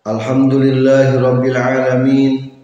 Alhamdulillahi 0.00 1.20
rabbil 1.20 1.60
alamin. 1.60 2.56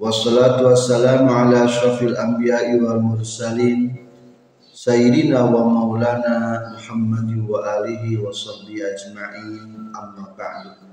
Wassalatu 0.00 0.72
wassalamu 0.72 1.28
ala 1.28 1.68
ashrafil 1.68 2.16
anbiya'i 2.16 2.80
wal 2.80 3.04
mursalin. 3.04 4.00
Sayyidina 4.64 5.44
wa 5.44 5.60
maulana 5.60 6.72
Muhammad 6.72 7.36
wa 7.44 7.60
alihi 7.60 8.16
wa 8.16 8.32
sahbihi 8.32 8.80
ajma'in. 8.80 9.92
Amma 9.92 10.32
ba'du. 10.32 10.88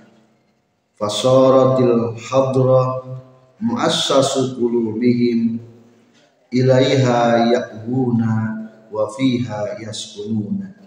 fasaratil 0.94 2.14
hadra 2.30 3.02
muassasu 3.58 4.54
qulubihim 4.54 5.58
ilaiha 6.54 7.50
ya'huna 7.50 8.34
wa 8.94 9.10
fiha 9.18 9.82
yaskununa 9.82 10.78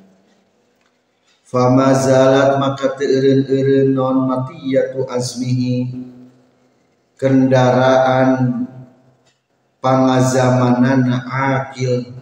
Famazalat 1.53 2.57
maka 2.57 2.97
teureun-eureun 2.97 3.93
non 3.93 4.25
matiyatu 4.25 5.05
azmihi 5.05 5.93
kendaraan 7.21 8.65
pangazamanana 9.85 11.21
akil 11.29 12.22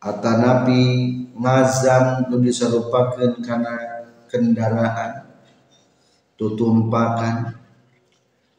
atanapi 0.00 0.82
ngazam 1.36 2.32
nu 2.32 2.40
disarupakeun 2.40 3.44
kana 3.44 4.04
kendaraan 4.32 5.28
tutumpakan 6.40 7.52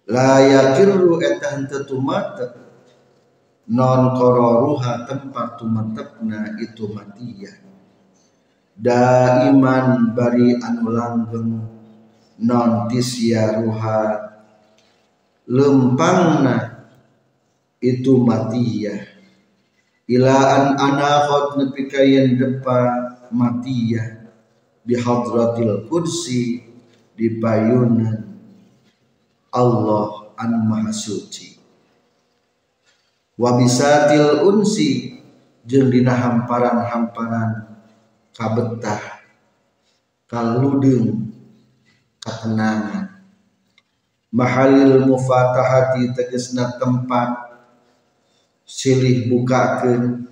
la 0.06 0.38
yakirru 0.46 1.18
eta 1.18 1.58
henteu 1.58 1.98
non 3.72 4.02
kororuha 4.14 5.10
tempat 5.10 5.58
tumatepna 5.58 6.62
itu 6.62 6.86
matiyah 6.94 7.58
daiman 8.78 10.14
bari 10.14 10.62
anu 10.62 10.94
langgeng 10.94 11.50
non 12.38 12.72
tisyaruha 12.86 14.02
lempangna 15.50 16.86
itu 17.82 18.14
matiyah 18.22 19.11
ilaan 20.12 20.76
anahot 20.76 21.56
nepi 21.56 21.88
kayen 21.88 22.36
depa 22.36 22.80
matiyah 23.32 24.28
bihadratil 24.84 25.88
kursi 25.88 26.68
di 27.16 27.40
payunan 27.40 28.28
Allah 29.56 30.36
anu 30.36 30.60
maha 30.68 30.92
suci. 30.92 31.56
Wabisatil 33.40 34.44
unsi 34.44 35.18
jeung 35.64 35.88
dina 35.88 36.14
hamparan-hamparan 36.14 37.80
kabetah 38.36 39.24
kaludeng 40.28 41.32
ketenangan 42.22 43.12
mahalil 44.32 45.04
mufatahati 45.04 46.16
tegesna 46.16 46.80
tempat 46.80 47.51
silih 48.72 49.28
bukakeun 49.28 50.32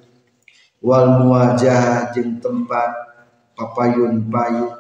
wal 0.80 1.20
muwajah 1.20 2.08
jeung 2.16 2.40
tempat 2.40 2.88
papayun 3.52 4.32
payu. 4.32 4.80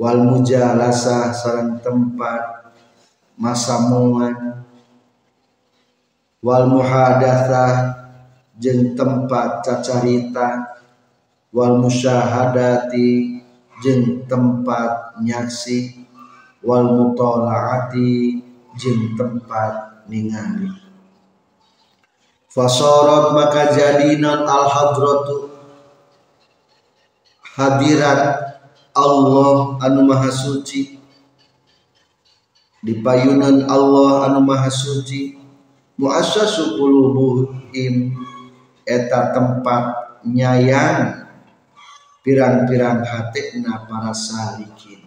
Wal 0.00 0.24
mujalasa 0.24 1.28
sareng 1.32 1.76
tempat 1.84 2.72
masamuan 3.36 4.64
wal 6.40 6.64
muhadatsah 6.68 7.72
jeung 8.60 8.92
tempat 8.96 9.64
cacarita. 9.64 10.76
Wal 11.50 11.82
musyahadati 11.82 13.40
jeung 13.84 14.24
tempat 14.28 15.20
nyaksi. 15.20 16.06
Wal 16.64 16.92
mutalaati 16.96 18.40
jeung 18.76 19.16
tempat 19.16 20.04
ningali 20.08 20.79
fasorot 22.50 23.32
maka 23.32 23.70
jadinan 23.72 24.42
al 24.44 24.66
hadratu 24.66 25.50
hadirat 27.54 28.50
Allah 28.90 29.78
anu 29.86 30.02
maha 30.06 30.30
suci. 30.32 30.98
Di 32.80 32.96
payunan 33.04 33.68
Allah 33.70 34.30
anu 34.30 34.42
maha 34.42 34.72
suci. 34.72 35.38
Muassasu 36.00 36.80
qulubuhim. 36.80 38.16
Eta 38.82 39.30
tempat 39.30 40.18
nyayang 40.26 41.28
pirang-pirang 42.26 43.06
hatikna 43.06 43.86
para 43.86 44.10
salikin. 44.10 45.06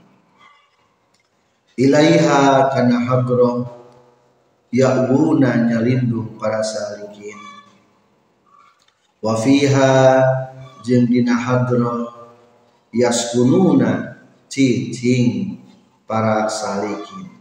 Ilaiha 1.75 2.71
kana 2.71 3.03
hadro 3.03 3.67
ya'wuna 4.69 5.67
nyalindung 5.67 6.37
para 6.37 6.63
salikin 6.63 7.12
wa 9.23 9.33
fiha 9.39 9.89
jeung 10.85 11.07
dina 11.07 11.33
hadro 11.33 12.11
yaskununa 12.91 14.19
cicing 14.51 15.57
para 16.05 16.45
salikin 16.51 17.32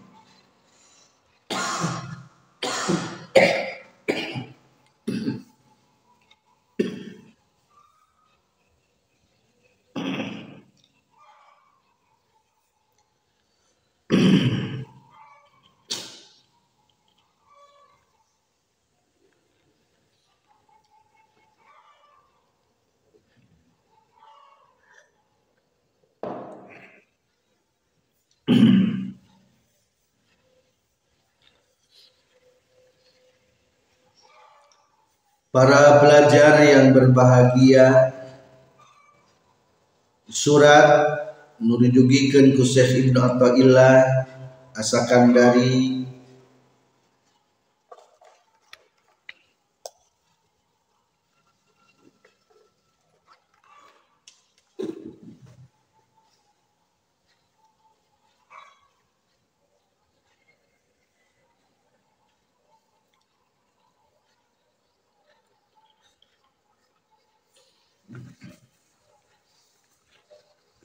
Para 35.52 36.00
pelajar 36.00 36.64
yang 36.64 36.96
berbahagia 36.96 38.08
Surat 40.24 40.88
Nurijugikeun 41.60 42.56
ku 42.56 42.64
Syekh 42.64 43.04
Ibnu 43.04 43.20
Athaillah 43.20 44.00
asakan 44.72 45.36
dari 45.36 46.01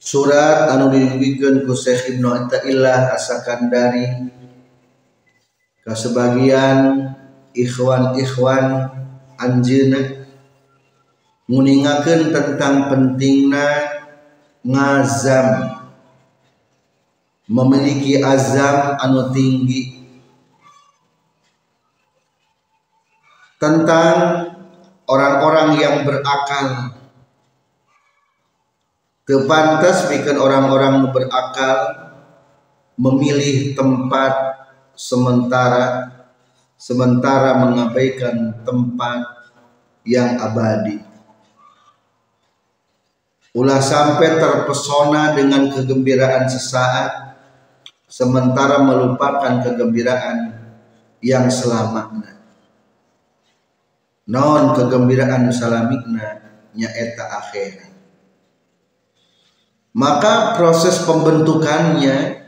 surat 0.08 0.72
anu 0.72 0.88
dibikin 0.88 1.68
ku 1.68 1.76
Syekh 1.76 2.16
Ibnu 2.16 2.32
Athaillah 2.32 3.12
asakan 3.12 3.68
dari 3.68 4.08
ke 5.84 5.92
sebagian 5.92 7.12
ikhwan-ikhwan 7.52 8.88
anjeuna 9.36 10.18
nguningakeun 11.48 12.32
tentang 12.32 12.92
pentingna 12.92 13.68
ngazam. 14.64 15.76
Memiliki 17.48 18.20
azam 18.20 19.00
anu 19.00 19.32
tinggi. 19.32 19.96
Tentang 23.56 24.16
orang-orang 25.08 25.80
yang 25.80 25.96
berakal 26.04 26.97
Kepantas 29.28 30.08
bikin 30.08 30.40
orang-orang 30.40 31.12
berakal 31.12 31.76
memilih 32.96 33.76
tempat 33.76 34.32
sementara 34.96 36.16
sementara 36.80 37.60
mengabaikan 37.60 38.56
tempat 38.64 39.20
yang 40.08 40.40
abadi. 40.40 41.04
Ulah 43.52 43.84
sampai 43.84 44.40
terpesona 44.40 45.36
dengan 45.36 45.76
kegembiraan 45.76 46.48
sesaat 46.48 47.36
sementara 48.08 48.80
melupakan 48.80 49.60
kegembiraan 49.60 50.56
yang 51.20 51.52
selamanya. 51.52 52.32
Non 54.24 54.72
kegembiraan 54.72 55.52
salamikna 55.52 56.40
nyaeta 56.72 57.24
akhirat 57.44 57.87
maka 59.96 60.58
proses 60.58 61.00
pembentukannya 61.04 62.44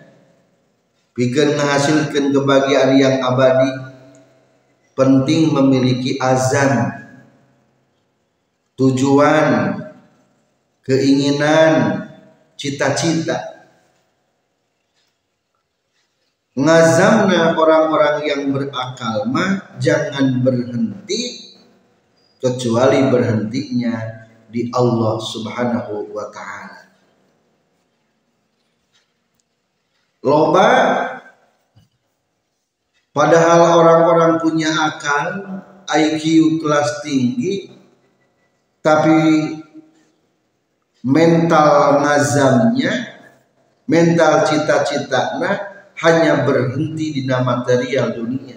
bikin 1.17 1.57
menghasilkan 1.57 2.33
kebahagiaan 2.33 2.93
yang 2.97 3.17
abadi 3.25 3.71
penting 4.97 5.53
memiliki 5.53 6.21
azan 6.21 7.01
tujuan 8.77 9.77
keinginan 10.85 12.05
cita-cita. 12.57 13.49
Ngazamna 16.61 17.57
orang-orang 17.57 18.17
yang 18.27 18.43
berakal 18.53 19.25
mah 19.31 19.81
jangan 19.81 20.45
berhenti 20.45 21.57
kecuali 22.37 23.07
berhentinya 23.09 24.27
di 24.51 24.69
Allah 24.75 25.17
Subhanahu 25.21 26.11
wa 26.11 26.27
taala 26.29 26.80
loba 30.21 30.71
padahal 33.13 33.81
orang-orang 33.81 34.33
punya 34.41 34.71
akal 34.71 35.27
IQ 35.91 36.57
kelas 36.63 37.03
tinggi 37.03 37.73
tapi 38.81 39.21
mental 41.05 42.05
ngazamnya 42.05 43.11
mental 43.91 44.47
cita-citanya 44.47 45.71
hanya 46.01 46.47
berhenti 46.47 47.21
di 47.21 47.23
material 47.27 48.15
dunia. 48.15 48.57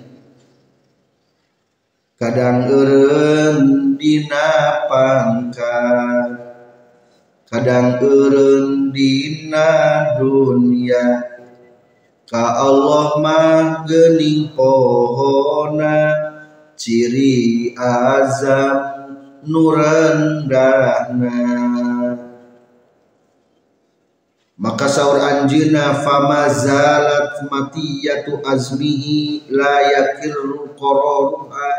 Kadang 2.15 2.69
eren 2.71 3.57
dina 3.99 4.49
pangkat 4.87 6.29
kadang 7.51 7.99
eren 7.99 8.93
dina 8.95 9.69
dunia 10.21 11.32
ka 12.29 12.63
Allah 12.63 13.19
mah 13.19 13.83
gening 13.83 14.55
pohona 14.55 16.15
ciri 16.79 17.75
azab 17.75 19.11
nurandahna 19.43 21.35
maka 24.55 24.87
saur 24.87 25.19
anjeuna 25.19 25.99
famazalat 25.99 27.43
matiyatu 27.51 28.39
azmihi 28.47 29.51
la 29.51 29.83
yakirru 29.91 30.71
qararuha 30.79 31.71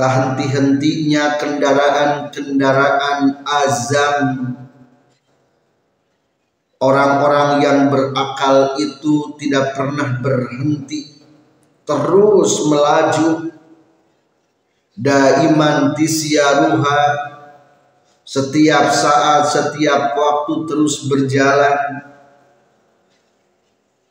tahenti-hentinya 0.00 1.36
kendaraan-kendaraan 1.36 3.44
azam 3.44 4.56
Orang-orang 6.76 7.64
yang 7.64 7.78
berakal 7.88 8.76
itu 8.76 9.32
tidak 9.40 9.72
pernah 9.72 10.20
berhenti, 10.20 11.24
terus 11.88 12.68
melaju. 12.68 13.48
Daiman 14.96 15.92
tisyaruha 15.92 17.00
setiap 18.26 18.90
saat, 18.90 19.44
setiap 19.48 20.16
waktu 20.16 20.52
terus 20.66 21.04
berjalan. 21.06 22.00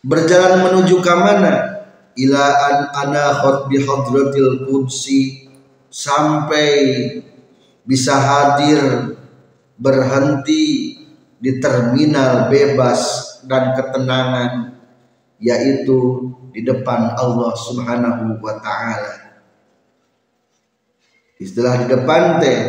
Berjalan 0.05 0.61
menuju 0.61 1.01
ke 1.01 1.13
mana? 1.17 1.53
Ila 2.15 2.45
an 2.47 2.77
ana 2.95 3.25
bi 3.67 3.81
hadratil 3.83 4.63
qudsi 4.63 5.51
sampai 5.91 6.71
bisa 7.83 8.15
hadir 8.15 9.13
berhenti 9.75 10.94
di 11.39 11.59
terminal 11.59 12.47
bebas 12.47 13.01
dan 13.45 13.75
ketenangan 13.75 14.79
yaitu 15.39 16.31
di 16.55 16.63
depan 16.63 17.13
Allah 17.19 17.51
Subhanahu 17.53 18.39
wa 18.39 18.55
taala. 18.63 19.13
Istilah 21.35 21.83
di 21.83 21.91
depan 21.91 22.39
teh 22.39 22.59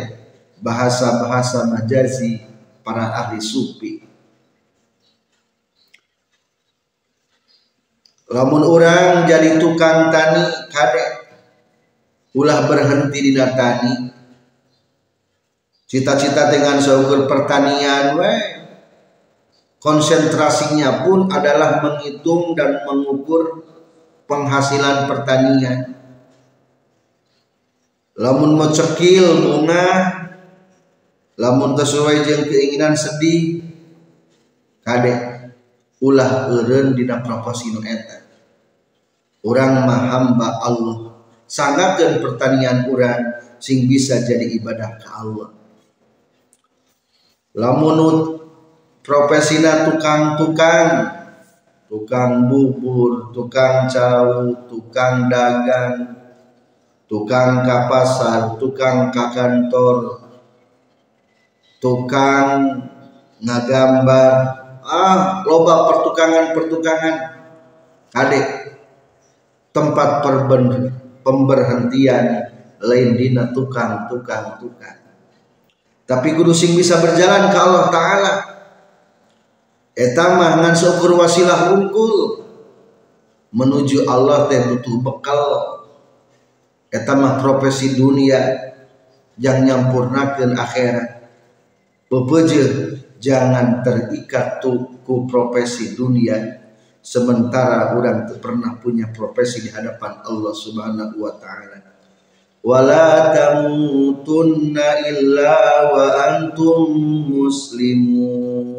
bahasa-bahasa 0.59 1.71
majazi 1.71 2.43
para 2.83 3.15
ahli 3.15 3.39
sufi. 3.39 4.03
Lamun 8.27 8.67
orang 8.67 9.23
jadi 9.23 9.55
tukang 9.55 10.11
tani 10.11 10.67
kade 10.67 11.05
ulah 12.35 12.67
berhenti 12.67 13.19
di 13.23 13.31
tani 13.39 14.11
cita-cita 15.87 16.51
dengan 16.51 16.83
seukur 16.83 17.23
pertanian 17.31 18.19
we 18.19 18.56
konsentrasinya 19.87 21.07
pun 21.07 21.31
adalah 21.31 21.79
menghitung 21.79 22.51
dan 22.59 22.83
mengukur 22.83 23.63
penghasilan 24.27 25.07
pertanian. 25.07 25.95
Lamun 28.19 28.59
mau 28.59 28.67
cekil 28.67 29.47
bunga 29.47 29.87
lamun 31.39 31.71
sesuai 31.79 32.27
dengan 32.27 32.43
keinginan 32.51 32.93
sedih 32.99 33.63
kade 34.83 35.15
ulah 36.03 36.51
eureun 36.51 36.91
dina 36.91 37.23
proposi 37.23 37.71
nu 37.71 37.79
eta. 37.79 38.27
Urang 39.47 39.87
mah 39.87 40.01
hamba 40.11 40.67
Allah 40.67 41.15
sangatkan 41.47 42.19
pertanian 42.19 42.91
urang 42.91 43.39
sing 43.63 43.87
bisa 43.87 44.19
jadi 44.19 44.51
ibadah 44.59 44.99
ke 44.99 45.07
Allah. 45.07 45.49
Lamun 47.55 47.97
profesina 49.07 49.87
tukang-tukang. 49.87 51.15
Tukang 51.87 52.51
bubur, 52.51 53.31
tukang 53.31 53.87
cau, 53.87 54.51
tukang 54.67 55.31
dagang, 55.31 56.19
tukang 57.07 57.63
ke 57.63 57.77
pasar, 57.87 58.59
tukang 58.59 59.07
ke 59.07 59.23
kantor, 59.31 60.19
tukang 61.79 62.75
ngagambar, 63.39 64.31
ah 64.83 65.47
loba 65.47 65.87
pertukangan-pertukangan, 65.87 67.15
adik 68.11 68.75
tempat 69.71 70.09
perben, 70.19 70.91
pemberhentian 71.23 72.51
lain 72.83 73.09
dina 73.15 73.55
tukang, 73.55 74.11
tukang, 74.11 74.59
tukang. 74.59 74.99
Tapi 76.03 76.35
kudu 76.35 76.51
sing 76.51 76.75
bisa 76.75 76.99
berjalan 76.99 77.47
ke 77.47 77.55
Allah 77.55 77.87
Ta'ala 77.87 78.56
etama 79.97 80.61
ngan 80.61 80.77
syukur 80.77 81.17
wasilah 81.17 81.73
unggul. 81.73 82.45
Menuju 83.49 84.05
Allah 84.05 84.45
teh 84.45 84.61
butuh 84.69 85.01
bekal. 85.01 85.43
Etama 86.93 87.41
profesi 87.41 87.97
dunia 87.97 88.69
yang 89.41 89.65
nyampurnakan 89.65 90.53
akhirat. 90.53 91.09
Bebeje 92.07 92.63
jangan 93.17 93.81
terikat 93.81 94.61
tuh 94.61 95.01
ku 95.01 95.25
profesi 95.25 95.97
dunia. 95.97 96.61
Sementara 97.01 97.95
orang 97.95 98.27
pernah 98.37 98.77
punya 98.77 99.09
profesi 99.09 99.63
di 99.63 99.71
hadapan 99.71 100.21
Allah 100.27 100.53
Subhanahu 100.53 101.23
wa 101.23 101.33
taala. 101.39 101.79
Wala 102.67 103.31
tamutunna 103.31 105.07
illa 105.07 105.55
wa 105.87 106.05
antum 106.35 106.91
muslimun 107.31 108.76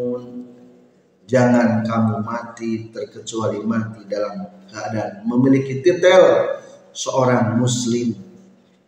jangan 1.29 1.85
kamu 1.85 2.25
mati 2.25 2.89
terkecuali 2.89 3.61
mati 3.61 4.09
dalam 4.09 4.49
keadaan 4.65 5.29
memiliki 5.29 5.85
titel 5.85 6.49
seorang 6.97 7.61
muslim 7.61 8.17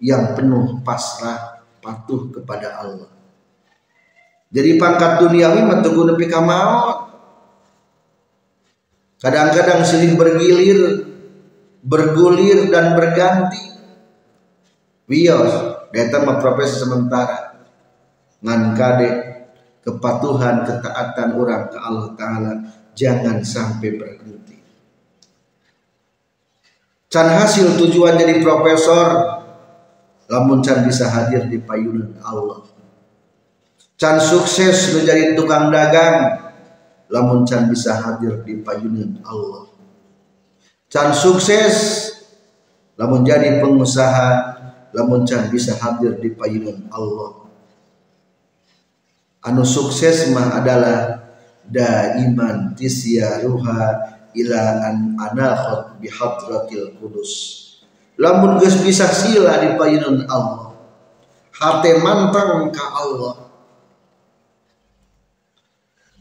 yang 0.01 0.33
penuh 0.33 0.81
pasrah 0.81 1.61
patuh 1.85 2.33
kepada 2.33 2.81
Allah. 2.81 3.13
Jadi 4.51 4.81
pangkat 4.81 5.23
duniawi 5.23 5.63
menteguh 5.63 6.11
nepi 6.11 6.27
ka 6.27 6.43
kadang-kadang 9.21 9.85
silih 9.85 10.17
bergilir 10.17 11.07
bergulir 11.85 12.73
dan 12.73 12.97
berganti. 12.97 13.69
Wios 15.07 15.53
data 15.93 16.23
mah 16.25 16.39
profesi 16.41 16.81
sementara. 16.81 17.61
Ngan 18.41 18.63
kade 18.73 19.11
kepatuhan 19.81 20.65
ketaatan 20.69 21.29
orang 21.37 21.73
ke 21.73 21.79
Allah 21.81 22.09
Ta'ala 22.17 22.53
jangan 22.93 23.41
sampai 23.41 23.97
berhenti. 23.97 24.59
Can 27.11 27.27
hasil 27.27 27.75
tujuan 27.81 28.15
jadi 28.15 28.39
profesor 28.39 29.41
lamun 30.31 30.63
can 30.63 30.87
bisa 30.87 31.11
hadir 31.11 31.51
di 31.51 31.59
payunan 31.59 32.15
Allah. 32.23 32.63
Can 33.99 34.23
sukses 34.23 34.95
menjadi 34.95 35.35
tukang 35.35 35.75
dagang 35.75 36.39
lamun 37.11 37.43
can 37.43 37.67
bisa 37.67 37.99
hadir 37.99 38.47
di 38.47 38.63
payunan 38.63 39.19
Allah. 39.27 39.67
Can 40.87 41.11
sukses 41.11 42.07
lamun 42.95 43.27
jadi 43.27 43.59
pengusaha 43.59 44.31
lamun 44.95 45.27
can 45.27 45.51
bisa 45.51 45.75
hadir 45.83 46.15
di 46.21 46.31
payunan 46.31 46.87
Allah 46.95 47.40
anu 49.45 49.65
sukses 49.65 50.29
mah 50.33 50.61
adalah 50.61 51.25
daiman 51.65 52.77
tisyaruha 52.77 53.81
ila 54.37 54.63
an 54.85 55.17
anakhot 55.17 55.97
bi 56.03 56.09
hadratil 56.11 56.93
kudus. 57.01 57.33
Lamun 58.21 58.61
geus 58.61 58.85
bisa 58.85 59.09
sila 59.09 59.65
di 59.65 59.81
payunan 59.81 60.29
Allah 60.29 60.77
hate 61.57 62.01
mantang 62.01 62.69
ka 62.69 62.85
Allah. 63.01 63.49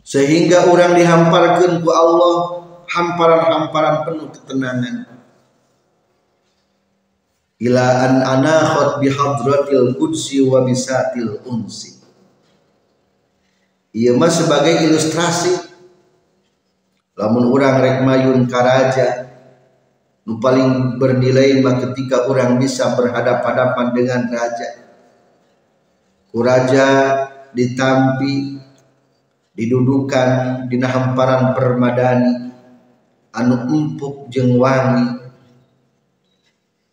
Sehingga 0.04 0.72
orang 0.72 0.98
dihamparkan 0.98 1.86
ku 1.86 1.90
Allah 1.94 2.66
hamparan-hamparan 2.90 3.96
penuh 4.10 4.28
ketenangan. 4.34 5.06
Ila 7.60 7.86
an 8.08 8.14
anakhot 8.24 9.04
bi 9.04 9.12
hadratil 9.12 10.00
qudsi 10.00 10.40
wa 10.40 10.64
bisatil 10.64 11.44
unsi 11.44 11.99
Ia 13.94 14.14
mah 14.14 14.30
sebagai 14.30 14.86
ilustrasi. 14.86 15.70
Lamun 17.18 17.52
orang 17.52 17.84
rek 17.84 17.98
mayun 18.06 18.48
karaja 18.48 19.28
nu 20.24 20.38
paling 20.38 21.02
bernilai 21.02 21.58
mah 21.60 21.82
ketika 21.82 22.30
orang 22.30 22.62
bisa 22.62 22.94
berhadapan-hadapan 22.94 23.88
dengan 23.98 24.22
raja. 24.30 24.70
Ku 26.30 26.46
raja 26.46 26.88
ditampi 27.52 28.62
didudukan 29.58 30.64
di 30.70 30.78
hamparan 30.78 31.58
permadani 31.58 32.54
anu 33.34 33.56
empuk 33.68 34.30
jeung 34.30 34.62
wangi. 34.62 35.18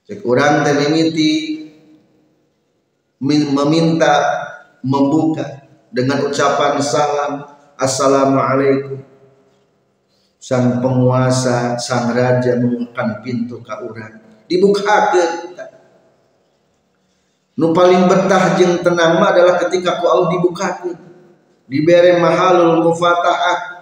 Cek 0.09 0.25
urang 0.25 0.65
teh 0.65 0.75
mimiti 0.81 1.33
meminta 3.21 4.15
membuka 4.81 5.56
dengan 5.97 6.29
ucapan 6.29 6.77
salam 6.85 7.49
assalamualaikum. 7.81 9.01
Sang 10.37 10.85
penguasa 10.85 11.81
sang 11.81 12.13
raja 12.13 12.61
membuka 12.61 13.25
pintu 13.25 13.65
ke 13.65 13.73
orang 13.73 14.21
dibukakan 14.47 15.59
nu 17.57 17.73
paling 17.73 18.05
betah 18.07 18.55
jeng 18.55 18.85
tenang 18.85 19.17
mah 19.17 19.33
adalah 19.33 19.57
ketika 19.65 19.97
ku 19.99 20.07
Allah 20.07 20.29
dibukakan 20.37 21.01
diberi 21.67 22.21
mahalul 22.21 22.85
mufatahah. 22.85 23.81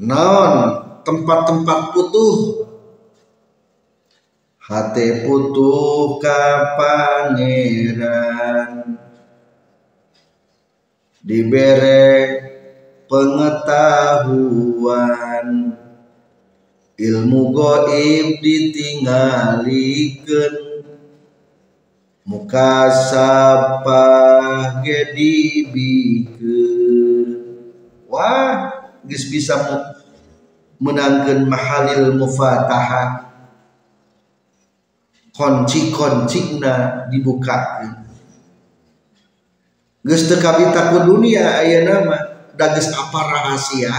Non 0.00 0.80
tempat-tempat 1.04 1.92
putuh. 1.92 2.64
Hati 4.64 5.28
putuh 5.28 6.16
ka 6.24 6.72
pangeran 6.80 8.70
diberi 11.20 12.40
pengetahuan 13.04 15.76
ilmu 16.96 17.52
goib 17.52 18.40
ditinggalikan 18.44 20.70
muka 22.24 22.90
sapa 23.10 24.06
gedibikeun. 24.84 27.28
Wah 28.10 28.82
geus 29.06 29.30
bisa 29.32 29.56
menangkan 30.80 31.48
mahalil 31.48 32.12
mufatahah 32.16 33.30
kunci-kuncina 35.34 37.06
dibukakan 37.08 38.09
geus 40.00 40.28
teu 40.28 40.40
kabita 40.40 40.92
ku 40.92 41.04
dunia 41.04 41.60
aya 41.60 41.84
nama 41.84 42.18
dages 42.56 42.92
apa 42.92 43.20
rahasia? 43.20 43.94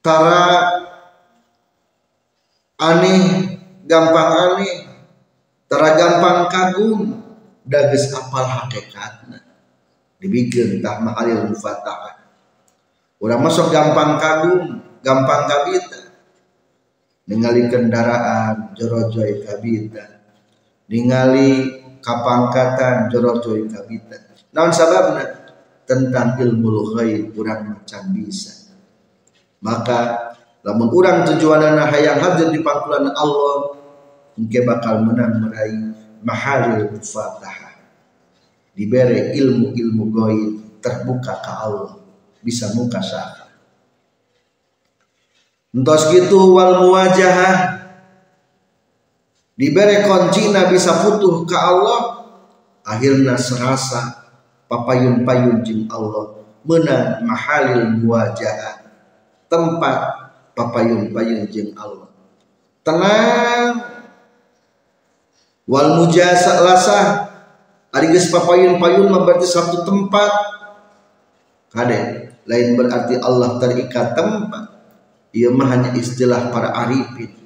Tara 0.00 0.44
aneh 2.80 3.24
gampang 3.84 4.30
aneh 4.32 4.76
tara 5.68 5.96
gampang 5.96 6.48
kagum 6.48 7.00
dages 7.64 8.12
apal 8.16 8.48
hakikatna? 8.48 9.40
Dibikin 10.20 10.84
tak 10.84 11.00
mahalil 11.00 11.48
mufatah. 11.48 12.20
Udah 13.20 13.36
masuk 13.36 13.68
gampang 13.68 14.16
kagum 14.16 14.80
gampang 15.00 15.48
kabita 15.48 16.00
ningali 17.30 17.70
kendaraan 17.70 18.76
jorojoy 18.76 19.44
kabita 19.46 20.20
ningali 20.90 21.79
kapangkatan 22.00 23.08
jorojoy 23.12 23.68
kabita 23.68 24.16
naon 24.52 24.72
sababna? 24.72 25.38
Tentang 25.90 26.38
ilmu 26.38 26.94
ghaib 26.94 27.34
kurang 27.34 27.74
macam 27.74 28.02
bisa 28.14 28.70
maka 29.58 30.32
lamun 30.62 30.86
urang 30.94 31.26
tujuanana 31.26 31.90
hayang 31.90 32.22
hadir 32.22 32.54
di 32.54 32.62
pangkulan 32.62 33.10
Allah 33.10 33.74
engke 34.38 34.62
bakal 34.62 35.02
menang 35.02 35.42
meraih 35.42 35.92
mahalil 36.22 36.94
fatahah 37.02 37.74
diberi 38.76 39.34
ilmu-ilmu 39.36 40.04
gaib 40.14 40.50
terbuka 40.80 41.42
ke 41.44 41.52
Allah 41.52 42.00
bisa 42.40 42.72
muka 42.72 43.04
syafa. 43.04 43.52
Entos 45.70 46.08
gitu 46.10 46.56
wal 46.56 46.82
muwajahah 46.82 47.79
diberi 49.60 50.00
kunci 50.08 50.48
bisa 50.72 51.04
futuh 51.04 51.44
ke 51.44 51.52
Allah 51.52 52.24
akhirnya 52.80 53.36
serasa 53.36 54.24
papayun-payun 54.72 55.60
jin 55.60 55.84
Allah 55.92 56.40
menang 56.64 57.28
mahalil 57.28 58.00
muwajah 58.00 58.80
tempat 59.52 59.98
papayun-payun 60.54 61.50
jin 61.50 61.72
Allah. 61.74 62.08
Tenang. 62.84 63.68
Wal 65.70 65.88
mujasa 66.02 66.60
lasah 66.64 67.04
ari 67.94 68.10
geus 68.12 68.28
papayun-payun 68.28 69.08
berarti 69.08 69.46
satu 69.48 69.86
tempat. 69.88 70.32
Kade 71.70 72.32
lain 72.44 72.68
berarti 72.74 73.16
Allah 73.20 73.56
terikat 73.62 74.12
tempat. 74.16 74.64
Ia 75.30 75.48
mah 75.54 75.68
hanya 75.70 75.90
istilah 75.94 76.50
para 76.50 76.74
arifin 76.74 77.39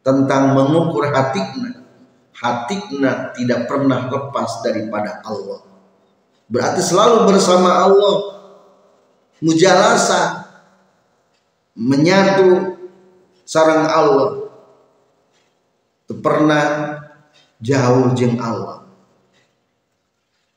tentang 0.00 0.56
mengukur 0.56 1.08
hatikna 1.08 1.80
hatikna 2.40 3.36
tidak 3.36 3.68
pernah 3.68 4.08
lepas 4.08 4.64
daripada 4.64 5.20
Allah. 5.22 5.60
Berarti 6.50 6.80
selalu 6.82 7.30
bersama 7.30 7.84
Allah. 7.86 8.16
Mujalasa 9.40 10.48
menyatu 11.76 12.76
sarang 13.44 13.86
Allah. 13.88 14.28
Pernah 16.10 16.64
jauh 17.62 18.12
jeng 18.18 18.36
Allah. 18.42 18.82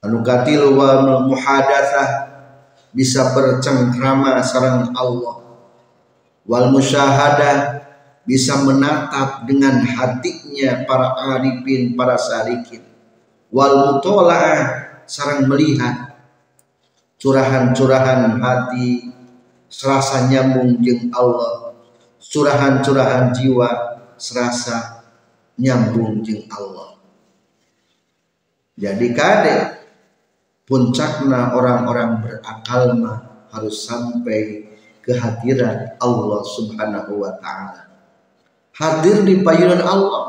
Anu 0.03 0.19
katilu 0.25 0.75
wa 0.75 1.23
muhadatsah 1.29 2.33
bisa 2.91 3.31
bercengkrama 3.31 4.41
sarang 4.43 4.91
Allah. 4.97 5.45
Wal 6.43 6.75
musyahadah 6.75 7.85
bisa 8.23 8.63
menatap 8.63 9.43
dengan 9.43 9.83
hatinya 9.83 10.87
para 10.87 11.11
arifin, 11.35 11.95
para 11.95 12.15
salikin. 12.15 12.83
Wal 13.51 13.99
mutola'ah 13.99 14.59
sarang 15.03 15.45
melihat 15.51 16.15
curahan-curahan 17.19 18.39
hati 18.39 19.11
serasa 19.67 20.31
nyambung 20.31 20.79
jeng 20.79 21.11
Allah. 21.11 21.75
Curahan-curahan 22.23 23.35
jiwa 23.35 23.69
serasa 24.15 25.03
nyambung 25.59 26.23
jeng 26.23 26.47
Allah. 26.49 26.97
Jadi 28.73 29.13
kade 29.13 29.55
puncakna 30.65 31.53
orang-orang 31.53 32.23
berakal 32.23 32.97
mah 32.97 33.45
harus 33.53 33.85
sampai 33.85 34.65
kehadiran 35.03 35.93
Allah 36.01 36.41
subhanahu 36.41 37.21
wa 37.21 37.37
ta'ala 37.37 37.92
hadir 38.77 39.21
di 39.21 39.41
payunan 39.45 39.81
Allah. 39.85 40.23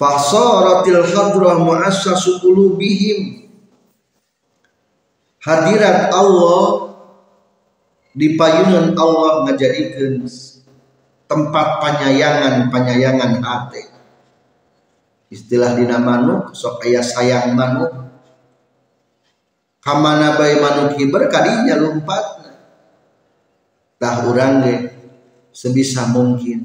Fasaratil 0.00 1.04
hadrah 1.12 1.60
mu'assasu 1.60 2.40
qulubihim. 2.40 3.48
Hadirat 5.40 6.12
Allah 6.12 6.92
di 8.16 8.36
payunan 8.36 8.96
Allah 8.96 9.48
ngajadikeun 9.48 10.24
tempat 11.28 11.66
panyayangan 11.80 12.68
panyayangan 12.72 13.40
hati. 13.44 13.82
Istilah 15.30 15.78
dina 15.78 16.00
manuk 16.00 16.52
sok 16.56 16.84
aya 16.84 17.04
sayang 17.04 17.54
manuk. 17.54 17.92
Kamana 19.80 20.36
bae 20.36 20.60
manuk 20.60 20.96
hiber 21.00 21.28
kadinya 21.32 21.76
lumpat 21.76 22.39
tah 24.00 24.24
urang 24.24 24.64
ge 24.64 24.76
sebisa 25.52 26.08
mungkin 26.08 26.64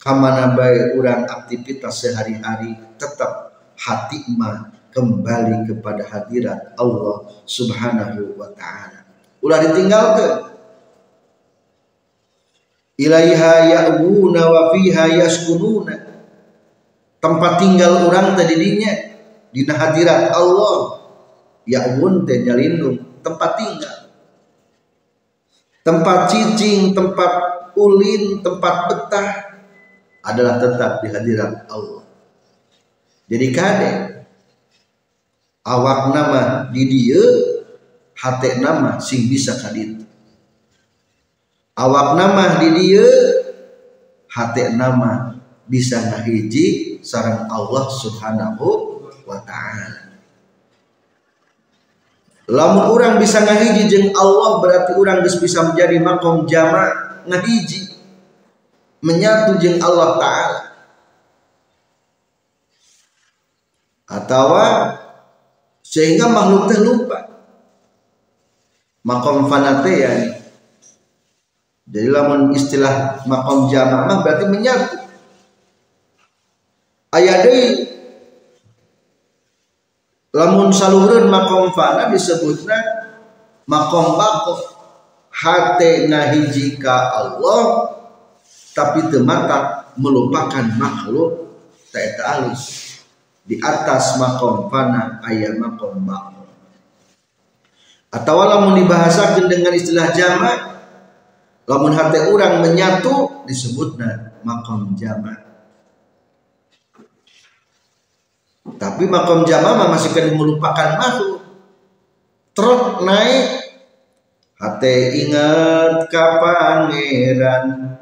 kamana 0.00 0.56
bae 0.56 0.96
urang 0.96 1.28
aktivitas 1.28 2.08
sehari-hari 2.08 2.72
tetap 2.96 3.52
hati 3.76 4.24
mah 4.32 4.72
kembali 4.88 5.68
kepada 5.68 6.08
hadirat 6.08 6.72
Allah 6.80 7.44
Subhanahu 7.44 8.34
wa 8.40 8.48
taala. 8.56 9.04
Ulah 9.44 9.58
ditinggalkan. 9.62 10.58
Ilaiha 12.98 13.54
ya'buna 13.70 14.42
wa 14.50 14.62
fiha 14.74 15.22
yaskununa. 15.22 15.94
Tempat 17.22 17.52
tinggal 17.62 18.10
orang 18.10 18.34
tadinya 18.34 18.90
di 19.54 19.62
hadirat 19.62 20.34
Allah. 20.34 20.98
Ya'bun 21.68 22.26
teh 22.26 22.42
jalindung, 22.42 23.22
tempat 23.22 23.50
tinggal. 23.60 23.97
Tempat 25.88 26.28
cicing, 26.28 26.92
tempat 26.92 27.32
ulin, 27.72 28.44
tempat 28.44 28.74
betah 28.92 29.28
adalah 30.20 30.60
tetap 30.60 31.00
di 31.00 31.08
hadirat 31.08 31.64
Allah. 31.72 32.04
Jadi 33.24 33.46
kadek 33.56 33.96
awak 35.68 36.16
nama 36.16 36.42
di 36.72 36.82
dia 36.88 37.22
hati 38.16 38.58
nama 38.58 38.96
sing 38.96 39.28
bisa 39.28 39.52
kadit 39.60 40.00
awak 41.76 42.16
nama 42.16 42.58
di 42.64 42.68
dia 42.80 43.06
hati 44.32 44.72
nama 44.74 45.36
bisa 45.68 46.00
ngahiji 46.00 46.98
sarang 47.04 47.46
Allah 47.52 47.84
subhanahu 47.92 48.66
wa 49.28 49.38
ta'ala 49.44 50.07
lamun 52.48 52.88
orang 52.88 53.20
bisa 53.20 53.44
ngahiji 53.44 53.86
jeng 53.86 54.06
Allah 54.16 54.58
berarti 54.64 54.96
orang 54.96 55.20
bisa 55.20 55.60
menjadi 55.68 56.00
makom 56.00 56.48
jama 56.48 56.88
ngahiji 57.28 57.92
menyatu 59.04 59.60
jeng 59.60 59.78
Allah 59.84 60.18
ta'ala. 60.18 60.60
Atau 64.08 64.56
sehingga 65.84 66.32
makhluk 66.32 66.72
teh 66.72 66.80
lupa. 66.80 67.28
Makom 69.04 69.48
fanate 69.48 69.92
ya 69.94 70.12
jadi 71.88 72.12
lamun 72.12 72.52
istilah 72.52 73.24
makom 73.24 73.72
jamaah 73.72 74.20
berarti 74.20 74.44
menyatu. 74.44 74.96
Ayat 77.08 77.48
lamun 80.34 80.72
saluhreun 80.72 81.28
makom 81.32 81.72
fana 81.72 82.12
disebutna 82.12 82.76
makom 83.68 84.16
bako 84.16 84.54
hate 85.32 86.08
ngahiji 86.08 86.76
ka 86.80 87.18
Allah 87.18 87.94
tapi 88.72 89.10
temata 89.10 89.90
melupakan 89.98 90.64
makhluk 90.78 91.50
tak 91.90 92.20
alus. 92.22 92.86
Di 93.48 93.56
atas 93.64 94.20
makom 94.20 94.68
fana 94.68 95.24
ayat 95.24 95.56
makom 95.56 96.04
ba'u 96.04 96.38
atau 98.08 98.40
lamun 98.40 98.80
dibahasakan 98.80 99.52
dengan 99.52 99.72
istilah 99.76 100.08
jamak 100.16 100.58
lamun 101.68 101.92
hati 101.92 102.24
orang 102.32 102.64
menyatu 102.64 103.44
disebutnya 103.44 104.40
makom 104.40 104.96
jamak 104.96 105.47
tapi 108.76 109.08
makom 109.08 109.48
jamak 109.48 109.88
masih 109.88 110.12
kan 110.12 110.28
melupakan 110.36 111.00
makhluk. 111.00 111.40
Trot 112.52 113.06
naik. 113.06 113.70
Hati 114.58 115.22
ingat 115.22 116.10
kapangeran 116.10 117.94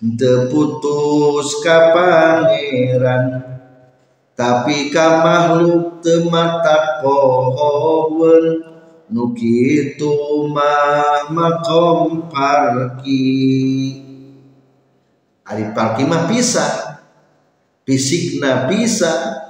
terputus 0.00 1.60
kapangeran 1.60 3.44
tapi 4.32 4.88
ka 4.90 5.20
makhluk 5.22 6.00
temata 6.00 7.04
pohon 7.04 8.64
nukitu 9.12 10.48
mah 10.48 11.28
makom 11.30 12.32
parki. 12.32 13.28
Ari 15.44 15.70
parki 15.76 16.02
mah 16.08 16.26
bisa. 16.26 16.96
Fisikna 17.84 18.64
bisa 18.64 19.43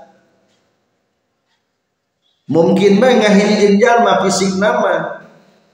mungkin 2.48 3.00
bae 3.00 3.20
ngahiji 3.20 3.54
jeung 3.60 3.76
jalma 3.80 4.24
fisik 4.26 4.56
nama 4.60 5.24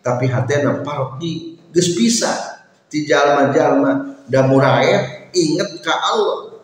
tapi 0.01 0.31
hatena 0.31 0.83
parki 0.83 1.61
geus 1.71 1.95
bisa. 1.95 2.33
Ti 2.91 3.07
jalma-jalma 3.07 4.19
da 4.27 4.43
muraet 4.51 5.31
inget 5.31 5.79
ka 5.79 5.95
Allah. 5.95 6.59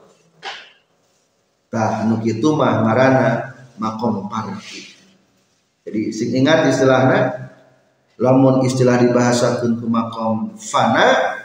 Tah 1.71 2.03
anu 2.03 2.19
kitu 2.19 2.51
mah 2.55 2.83
marana 2.83 3.55
makom 3.79 4.27
parti 4.27 4.97
jadi 5.87 6.11
sing 6.11 6.35
ingat 6.35 6.66
istilahnya 6.66 7.47
lamun 8.19 8.66
istilah 8.66 8.99
dibahasakeun 8.99 9.79
ku 9.79 9.87
makom 9.87 10.59
fana 10.59 11.38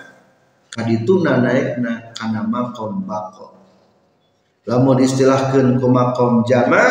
kadituna 0.73 1.37
naikna 1.37 2.09
kana 2.17 2.41
makom 2.49 3.05
bako. 3.05 3.53
Lamun 4.65 4.97
istilahkeun 4.97 5.77
ku 5.77 5.85
makom 5.93 6.41
jama 6.41 6.89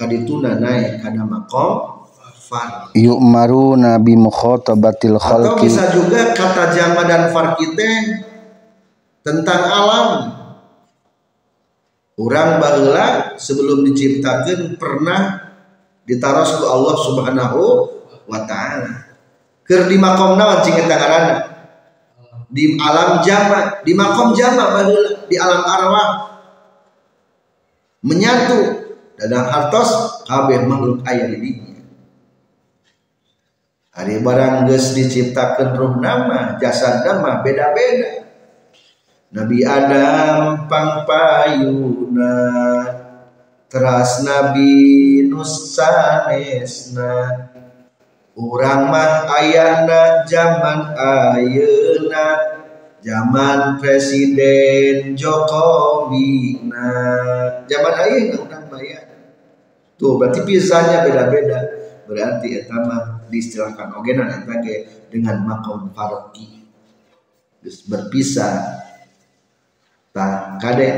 kadituna 0.00 0.56
naik 0.56 1.04
kana 1.04 1.28
makom 1.28 2.08
far 2.48 2.88
yuk 2.96 3.20
maru 3.20 3.76
nabi 3.76 4.16
mukhatabatil 4.16 5.20
khalqi 5.20 5.44
atau 5.44 5.60
bisa 5.60 5.84
juga 5.92 6.32
kata 6.32 6.72
jama 6.72 7.04
dan 7.04 7.28
farkite 7.28 7.90
tentang 9.20 9.62
alam 9.68 10.08
orang 12.20 12.60
baheula 12.60 13.36
sebelum 13.36 13.84
diciptakan 13.92 14.80
pernah 14.80 15.50
ditaros 16.04 16.60
ku 16.60 16.64
Allah 16.68 16.96
Subhanahu 17.00 17.60
wa 18.26 18.40
taala. 18.44 19.08
Keur 19.64 19.86
di 19.86 19.96
makom 19.96 20.34
naon 20.34 20.60
cing? 20.66 20.76
Di 22.50 22.64
alam 22.82 23.22
jama, 23.22 23.78
di 23.86 23.92
makom 23.94 24.34
jama 24.34 24.74
baheula 24.74 25.24
di 25.30 25.36
alam 25.38 25.62
arwah. 25.62 26.08
Menyatu 28.00 28.79
dan 29.28 29.44
hartos 29.44 30.22
kabeh 30.24 30.64
makhluk 30.64 31.04
aya 31.04 31.28
di 31.28 31.36
dinya. 31.36 31.82
Ari 34.00 34.22
barang 34.22 34.70
geus 34.70 34.96
diciptakeun 34.96 35.76
ruh 35.76 35.94
nama, 36.00 36.56
jasad 36.56 37.04
nama 37.04 37.44
beda-beda. 37.44 38.20
Nabi 39.30 39.62
Adam 39.62 40.66
pangpayuna 40.66 42.34
teras 43.70 44.26
Nabi 44.26 45.22
Nusanesna 45.30 47.14
Urang 48.34 48.90
mah 48.90 49.30
ayana 49.30 50.26
zaman 50.26 50.98
ayeuna 50.98 52.26
zaman 52.98 53.78
Presiden 53.78 55.14
Jokowi 55.14 56.66
nah 56.66 57.62
zaman 57.70 57.94
ayeuna 58.02 58.36
urang 58.42 58.64
bayar 58.66 59.09
tuh 60.00 60.16
berarti 60.16 60.40
pisahnya 60.48 61.04
beda-beda. 61.04 61.60
Berarti 62.08 62.64
etama 62.64 63.22
diistilahkan 63.28 63.94
ogenan 64.00 64.32
eta 64.32 64.56
dengan 65.12 65.44
makom 65.44 65.92
farqi. 65.92 66.64
Berpisah. 67.60 68.80
Tak 70.10 70.58
kade 70.58 70.90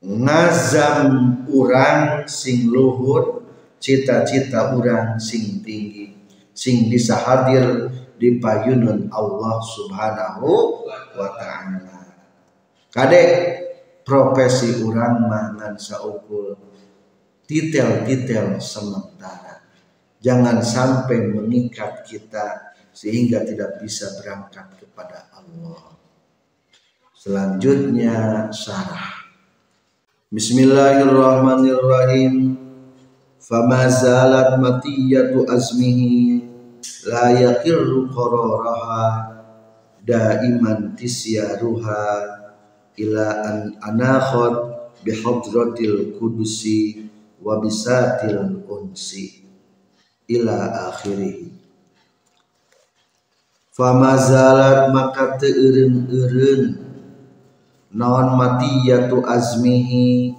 ngazam 0.00 1.44
urang 1.52 2.24
sing 2.24 2.72
luhur 2.72 3.44
cita-cita 3.76 4.72
urang 4.72 5.20
sing 5.20 5.60
tinggi 5.60 6.16
sing 6.56 6.88
bisa 6.88 7.16
hadir 7.16 7.92
di 8.20 8.36
payunun 8.36 9.08
Allah 9.08 9.56
subhanahu 9.64 10.48
wa 11.16 11.28
ta'ala. 11.40 12.00
Kade 12.92 13.22
profesi 14.04 14.84
urang 14.84 15.24
mangan 15.24 15.80
saukul 15.80 16.69
titel-titel 17.50 18.62
sementara 18.62 19.58
jangan 20.22 20.62
sampai 20.62 21.34
mengikat 21.34 22.06
kita 22.06 22.78
sehingga 22.94 23.42
tidak 23.42 23.82
bisa 23.82 24.06
berangkat 24.22 24.70
kepada 24.78 25.26
Allah 25.34 25.98
Selanjutnya 27.20 28.48
syarah. 28.48 29.28
Bismillahirrahmanirrahim. 30.32 32.56
Fama 33.36 33.84
zalat 33.92 34.56
matiyatu 34.56 35.44
azmihi 35.44 36.48
la 37.12 37.28
yakirru 37.36 38.08
qararaha 38.08 39.36
daiman 40.00 40.96
tisyaruha 40.96 42.04
ila 42.96 43.26
an 43.44 43.76
anakhad 43.84 44.80
bihadratil 45.04 46.16
kudusi 46.16 47.09
wa 47.40 47.56
bisatil 47.60 48.64
unsi 48.68 49.44
ila 50.28 50.88
akhirih. 50.92 51.50
Fama 53.74 54.12
zalat 54.20 54.92
maka 54.92 55.40
teureun-eureun 55.40 56.76
naon 57.96 58.28
matiyatu 58.36 59.24
azmihi 59.24 60.36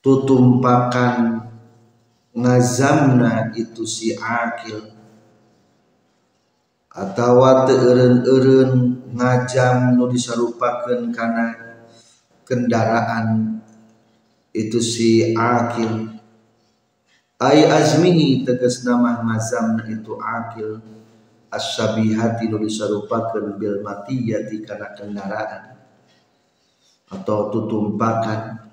tutumpakan 0.00 1.46
ngazamna 2.32 3.52
itu 3.52 3.84
si 3.84 4.16
akil. 4.16 4.88
Atau 6.92 7.44
teureun-eureun 7.68 8.72
ngajam 9.12 9.96
nu 9.96 10.08
disarupakeun 10.08 11.12
kana 11.12 11.56
kendaraan 12.48 13.61
itu 14.52 14.78
si 14.78 15.32
akil. 15.34 16.12
Ay 17.42 17.66
azmihi 17.66 18.46
tegas 18.46 18.86
nama 18.86 19.18
ngazamna 19.24 19.88
itu 19.90 20.14
akil. 20.20 20.78
Asyabihati 21.52 22.48
nu 22.48 22.56
disarupakeun 22.56 23.60
bil 23.60 23.84
matiyati 23.84 24.64
kana 24.64 24.96
kendaraan. 24.96 25.76
Atau 27.12 27.52
tutumpakan. 27.52 28.72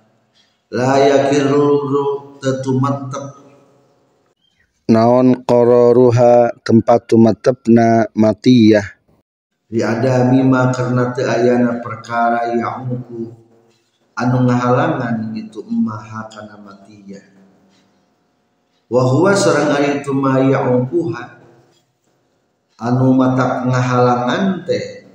La 0.72 1.02
yakirru 1.02 2.38
tetumatep 2.40 3.40
naon 4.90 5.46
qararuha 5.46 6.50
tempat 6.66 7.14
tumatepna 7.14 8.10
matiyah. 8.18 8.98
Di 9.70 9.86
ada 9.86 10.26
mima 10.26 10.74
karena 10.74 11.14
te 11.14 11.22
ayana 11.22 11.78
perkara 11.78 12.50
ya'muku 12.58 13.49
anu 14.20 14.44
ngahalangan 14.46 15.32
itu 15.32 15.64
emaha 15.64 16.28
kana 16.28 16.60
matiyah 16.60 17.24
wa 18.92 19.02
huwa 19.08 19.32
sareng 19.32 19.72
ari 19.72 20.04
itu 20.04 20.12
ma 20.12 20.44
ya'mukuha 20.44 21.40
anu 22.84 23.16
mata 23.16 23.64
ngahalangan 23.64 24.68
teh 24.68 25.08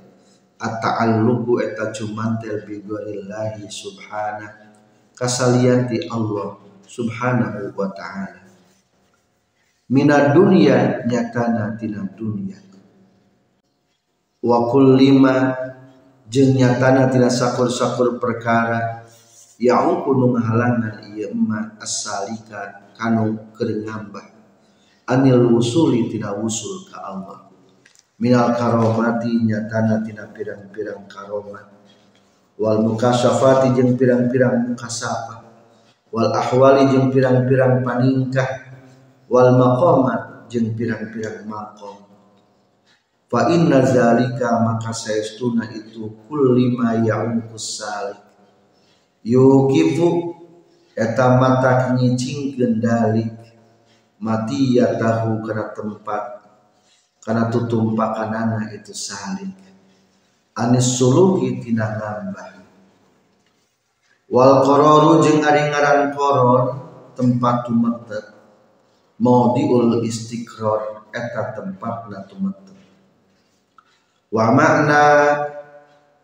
at-ta'alluqu 0.57 1.61
eta 1.61 1.93
cumantel 1.93 2.65
bi 2.65 2.81
ghorillahi 2.81 3.69
subhana 3.69 4.73
kasalian 5.13 5.87
di 5.87 6.03
Allah 6.11 6.59
subhanahu 6.85 7.71
wa 7.75 7.89
ta'ala. 7.91 8.43
Minad 9.85 10.33
dunya 10.33 11.05
nyatana 11.05 11.77
tina 11.77 12.09
dunya 12.17 12.57
wa 14.45 14.69
kullima 14.69 15.57
jeung 16.35 16.51
nyatana 16.59 17.07
tina 17.07 17.31
sakur-sakur 17.31 18.19
perkara. 18.19 19.07
Yang 19.55 20.03
nu 20.03 20.35
ngahalangan 20.35 21.15
ieu 21.15 21.31
emma 21.31 21.79
as-salika 21.79 22.91
kanu 22.91 23.55
keur 23.55 23.71
ngambah. 23.71 24.27
Anil 25.07 25.47
wusuli 25.47 26.11
tina 26.11 26.35
wusul 26.35 26.83
ka 26.91 26.99
Allah. 26.99 27.47
Minal 28.19 28.51
karomati 28.59 29.31
nyatana 29.47 30.03
tina 30.03 30.27
pirang-pirang 30.27 31.07
karomat. 31.07 31.71
Wal 32.59 32.83
mukasyafati 32.83 33.79
jeung 33.79 33.95
pirang-pirang 33.95 34.75
mukasafah 34.75 35.39
wal 36.11 36.35
ahwali 36.35 36.91
jeung 36.91 37.15
pirang-pirang 37.15 37.79
paningkah. 37.79 38.75
Wal 39.31 39.55
maqamat 39.55 40.51
jeung 40.51 40.75
pirang-pirang 40.75 41.47
maqam 41.47 42.04
fa 43.25 43.49
inna 43.51 43.81
zalika 43.85 44.61
maka 44.61 44.93
saestuna 44.93 45.69
itu 45.73 46.09
kullima 46.25 47.01
ya'ukus 47.01 47.81
salik. 47.81 48.21
Yukifu 49.25 50.35
eta 50.95 51.35
mata 51.35 51.97
nyicingkeun 51.97 52.79
dalik 52.79 53.35
mati 54.21 54.79
ya 54.79 54.95
tahu 54.95 55.43
kana 55.43 55.75
tempat 55.75 56.23
karena 57.25 57.51
tutumpakanana 57.51 58.71
itu 58.71 58.95
saling 58.95 59.51
anis 60.55 60.95
suluki 60.95 61.59
tina 61.59 61.99
ngambah 61.99 62.63
wal 64.31 64.63
qararu 64.63 65.19
jeung 65.19 65.43
ari 65.43 65.67
ngaran 65.67 66.15
tempat 67.17 67.55
tumetet 67.67 68.25
diul 69.19 69.99
istiqrar 70.01 71.11
eta 71.11 71.59
tempatna 71.59 72.23
tumetet 72.31 72.64
wa 74.31 74.45
makna 74.53 75.03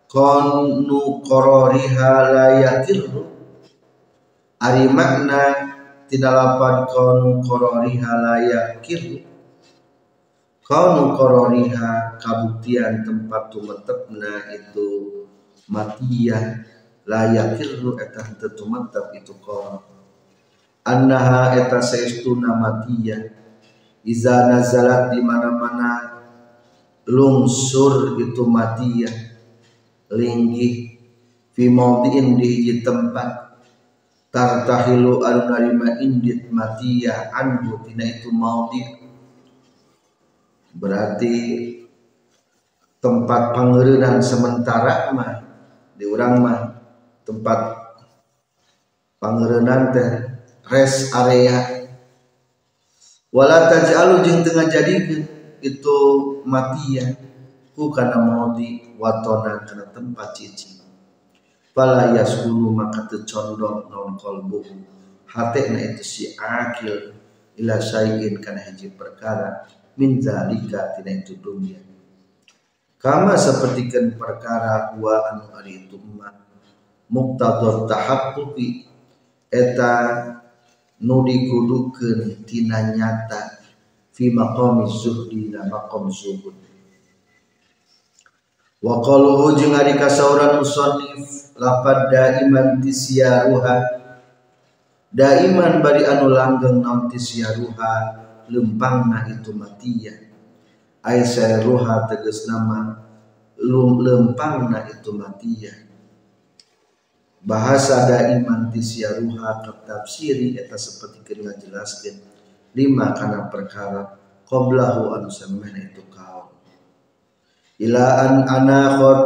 konu 0.08 1.22
qarariha 1.26 2.12
la 2.34 2.48
yakirru 2.64 3.26
ari 4.62 4.86
makna 4.90 5.42
tina 6.06 6.30
lapan 6.30 6.86
konu 6.90 7.42
qarariha 7.46 8.12
la 8.22 8.36
yakirru 8.42 9.32
Kaunu 10.72 11.20
koroniha 11.20 12.16
kabuktian 12.16 13.04
tempat 13.04 13.52
tumetepna 13.52 14.56
itu 14.56 15.28
matiyah 15.68 16.64
layakirru 17.04 18.00
eta 18.00 18.24
henteu 18.24 18.56
tumetep 18.56 19.12
itu 19.20 19.36
kono 19.44 19.84
annaha 20.88 21.60
eta 21.60 21.84
saestuna 21.84 22.56
matiyah 22.56 23.36
iza 24.08 24.48
nazalat 24.48 25.12
di 25.12 25.20
mana-mana 25.20 26.21
lungsur 27.08 28.18
itu 28.22 28.44
matiyah 28.46 29.16
linggih. 30.12 30.98
Fi 31.52 31.68
maudiin 31.68 32.40
di 32.40 32.46
hiji 32.48 32.74
tempat. 32.82 33.60
Tartahilu 34.32 35.20
anu 35.28 35.52
narima 35.52 36.00
indit 36.00 36.48
matiyah 36.48 37.36
anhu 37.36 37.84
tina 37.84 38.08
itu 38.08 38.32
maudi 38.32 39.02
berarti 40.72 41.36
tempat 43.04 43.52
pengerenan 43.52 44.24
sementara 44.24 45.12
mah 45.12 45.44
di 46.00 46.08
orang 46.08 46.34
mah 46.40 46.60
tempat 47.28 47.60
pengerenan 49.20 49.92
teh 49.92 50.10
rest 50.72 51.12
area. 51.12 51.84
Wala 53.36 53.68
taj'alu 53.68 54.24
jeung 54.28 54.44
tengah 54.48 54.68
jadi 54.72 55.24
itu 55.62 55.98
mati 56.44 57.00
ya. 57.00 57.08
Ku 57.72 57.88
kana 57.90 58.20
maudi 58.20 58.98
watonan 59.00 59.64
kana 59.64 59.88
tempat 59.96 60.36
cici. 60.36 60.82
Fala 61.72 62.12
yasulu 62.12 62.76
maka 62.76 63.08
teu 63.08 63.24
condong 63.24 63.88
non 63.88 64.20
qalbuhu 64.20 64.76
hatena 65.32 65.80
itu 65.80 66.04
si 66.04 66.24
akil. 66.36 67.16
Ila 67.62 67.80
syai'in 67.80 68.42
kana 68.44 68.60
hiji 68.60 68.92
perkara. 68.92 69.64
Min 69.96 70.20
zalika 70.20 70.98
tina 71.00 71.16
itu 71.16 71.40
dunia. 71.40 71.80
Kama 73.02 73.34
sapertikeun 73.34 74.20
perkara 74.20 74.94
wa 75.00 75.16
anu 75.32 75.46
ari 75.58 75.86
itu 75.88 75.98
mah 75.98 76.38
muqtadar 77.10 77.90
tahaqquqi 77.90 78.88
eta 79.52 79.94
nu 81.02 81.26
dikudukeun 81.26 82.46
tina 82.46 82.94
nyata 82.94 83.61
fi 84.22 84.30
maqami 84.30 84.86
zuhdi 84.86 85.50
na 85.50 85.66
maqam 85.66 86.06
zuhud. 86.14 86.54
Wa 88.78 89.02
qaluhu 89.02 89.58
jeung 89.58 89.74
ari 89.74 89.98
kasauran 89.98 90.62
musannif 90.62 91.50
lapad 91.58 92.14
daiman 92.14 92.78
tisyaruha. 92.78 93.98
Daiman 95.10 95.82
bari 95.82 96.06
anu 96.06 96.30
langgeng 96.30 96.86
naon 96.86 97.10
tisyaruha 97.10 98.22
lempangna 98.46 99.26
itu 99.26 99.58
matia 99.58 100.14
ay 101.02 101.26
ruha 101.66 102.06
tegas 102.06 102.46
nama 102.46 103.02
lempangna 103.58 104.86
itu 104.86 105.18
matia 105.18 105.74
bahasa 107.42 108.06
ada 108.06 108.38
iman 108.38 108.70
tisyaruha 108.70 109.66
tafsiri 109.88 110.60
eta 110.62 110.78
seperti 110.78 111.26
kita 111.26 111.58
jelaskan 111.58 112.31
lima 112.76 113.12
karena 113.16 113.48
perkara 113.52 114.16
qoblahu 114.48 115.16
anu 115.16 115.30
samana 115.32 115.80
itu 115.80 116.04
kau 116.12 116.52
ila 117.80 118.06
an 118.24 118.34
anakhot 118.48 119.22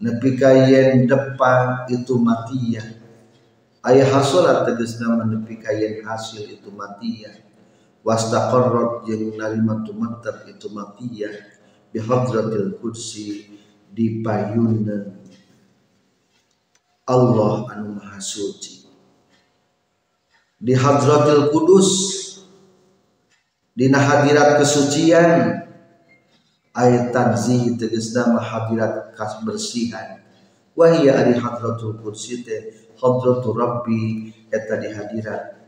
nepi 0.00 0.36
kayen 0.40 1.04
depan 1.04 1.88
itu 1.92 2.16
matia 2.16 2.84
ayah 3.84 4.08
hasolat 4.08 4.64
tegas 4.68 4.96
nama 5.00 5.24
nepi 5.24 5.60
kayen 5.60 6.00
hasil 6.04 6.48
itu 6.48 6.72
matia 6.72 7.36
wastaqarrat 8.00 9.04
jeung 9.04 9.36
narima 9.36 9.84
tumatter 9.84 10.48
itu 10.48 10.72
matia 10.72 11.28
bihadratil 11.92 12.80
kursi 12.80 13.58
di 13.90 14.22
payunan 14.22 15.20
Allah 17.10 17.66
anu 17.74 17.98
maha 17.98 18.22
suci. 18.22 18.86
Di 20.60 20.78
hadratil 20.78 21.50
kudus 21.50 21.90
di 23.80 23.88
hadirat 23.88 24.60
kesucian. 24.60 25.64
Ayat 26.70 27.10
tanzih 27.10 27.74
tegasna 27.74 28.38
hadirat 28.38 29.10
bersihan 29.42 30.22
wahia 30.78 31.18
ari 31.18 31.34
hadratul 31.34 31.98
kursi 31.98 32.46
teh 32.46 32.94
hadratul 32.94 33.58
rabbi 33.58 34.30
eta 34.54 34.78
di 34.78 34.88
hadirat 34.94 35.58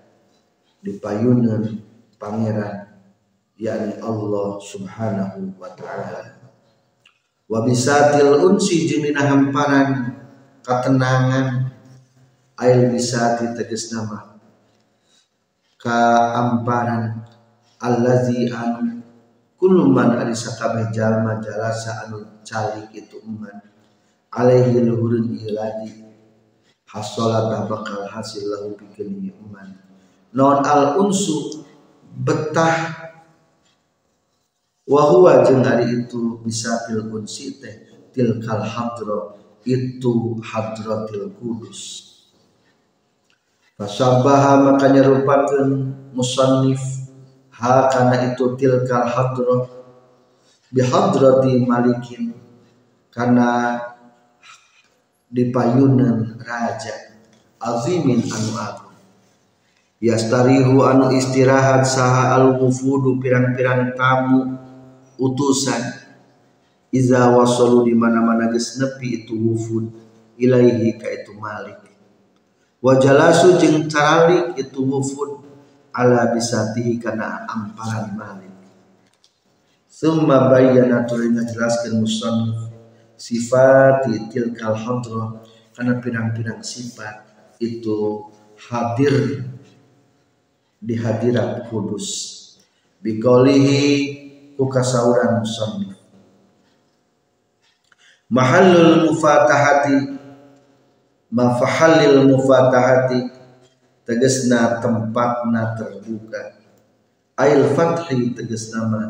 di 0.78 1.02
payunan 1.02 1.82
pangeran 2.22 2.86
yakni 3.58 3.98
Allah 3.98 4.62
subhanahu 4.62 5.58
wa 5.58 5.74
ta'ala. 5.74 6.38
Wa 7.50 7.66
bisatil 7.66 8.38
unsi 8.38 8.86
jeung 8.86 9.10
hamparan 9.10 10.22
ketenangan 10.62 11.66
air 12.62 12.94
bisa 12.94 13.42
ditegas 13.42 13.90
nama 13.90 14.38
keamparan 15.82 17.26
allazi 17.82 18.46
anu 18.48 19.02
kuluman 19.58 20.14
ari 20.22 20.32
sakabeh 20.32 20.94
jalma 20.94 21.42
jalasa 21.42 22.06
anu 22.06 22.22
calik 22.46 22.94
itu 22.94 23.18
uman 23.26 23.58
alaihi 24.30 24.86
luhurun 24.86 25.34
iladi 25.34 26.06
hasolat 26.86 27.66
bakal 27.66 28.06
hasil 28.06 28.46
lahu 28.46 28.78
bikini 28.78 29.34
uman 29.42 29.74
non 30.30 30.62
al 30.62 31.02
unsu 31.02 31.66
betah 32.14 33.10
wahwa 34.86 35.42
jeung 35.42 35.66
ari 35.66 36.06
itu 36.06 36.38
bisa 36.46 36.86
til 36.86 37.10
unsi 37.10 37.58
teh 37.58 37.82
tilkal 38.14 38.62
hadro 38.62 39.42
itu 39.62 40.36
hadratil 40.42 41.32
kudus. 41.38 42.10
Fasabaha 43.78 44.62
makanya 44.62 45.08
rupakan 45.08 45.96
musannif 46.12 47.01
ha 47.62 47.86
karena 47.86 48.34
itu 48.34 48.58
tilkal 48.58 49.06
hadroh 49.06 49.70
bihadrati 50.74 51.62
malikin. 51.62 52.34
Karena 53.12 53.78
di 55.30 55.52
payunan 55.52 56.40
raja. 56.42 57.14
Azimin 57.62 58.26
anu 58.26 58.52
agung 58.58 58.96
yastarihu 60.02 60.82
anu 60.82 61.14
istirahat 61.14 61.86
saha 61.86 62.34
al 62.34 62.58
wufudu 62.58 63.22
pirang-pirang 63.22 63.94
tamu 63.94 64.58
utusan. 65.14 66.02
Iza 66.92 67.32
wasalu 67.32 67.88
di 67.88 67.94
mana-mana 67.96 68.52
geus 68.52 68.76
nepi 68.76 69.24
itu 69.24 69.32
wufud. 69.32 69.88
Ilaihi 70.36 70.98
ka 70.98 71.08
itu 71.08 71.32
malik. 71.38 71.80
Wa 72.82 72.98
jalasu 72.98 73.56
jeung 73.62 73.86
itu 74.58 74.80
wufud 74.82 75.41
ala 75.92 76.32
bisatihi 76.32 76.98
kana 76.98 77.44
amparan 77.48 78.16
malik. 78.16 78.52
Summa 79.88 80.50
bayyana 80.50 81.06
turun 81.06 81.38
jelaskeun 81.38 82.02
musannif 82.02 82.72
sifat 83.20 84.08
tilkal 84.32 84.74
hadra 84.74 85.44
kana 85.76 86.02
pirang-pirang 86.02 86.64
sifat 86.64 87.22
itu 87.62 88.26
hadir 88.56 89.46
di 90.82 90.98
hadirat 90.98 91.70
kudus. 91.70 92.40
Bikolihi 93.02 93.84
ku 94.56 94.66
kasauran 94.66 95.44
musannif 95.44 96.02
mahallul 98.32 99.12
mufatahati 99.12 100.16
mafahallil 101.28 102.32
mufatahati 102.32 103.28
tegesna 104.06 104.82
tempatna 104.82 105.74
terbuka. 105.78 106.58
Ail 107.38 107.72
fathi 107.74 108.36
tegesna 108.36 108.86
ma 108.86 109.02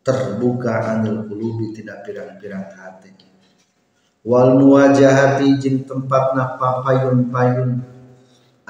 terbuka 0.00 0.96
anil 0.96 1.26
kulubi 1.28 1.76
tidak 1.76 2.06
pirang-pirang 2.06 2.70
hati. 2.72 3.12
Wal 4.24 4.60
muwajahati 4.60 5.56
jin 5.60 5.88
tempatna 5.88 6.60
papayun-payun. 6.60 7.80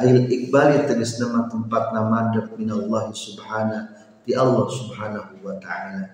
Ail 0.00 0.16
ikbali 0.30 0.86
tegesna 0.86 1.30
ma 1.30 1.40
tempatna 1.50 2.06
madep 2.06 2.56
minallah 2.56 3.10
subhanahu 3.10 4.00
di 4.24 4.32
Allah 4.36 4.66
subhanahu 4.68 5.42
wa 5.42 5.56
ta'ala. 5.58 6.06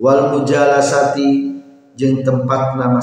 Wal 0.00 0.34
mujalasati 0.34 1.28
jeng 1.92 2.24
tempat 2.24 2.80
nama 2.80 2.98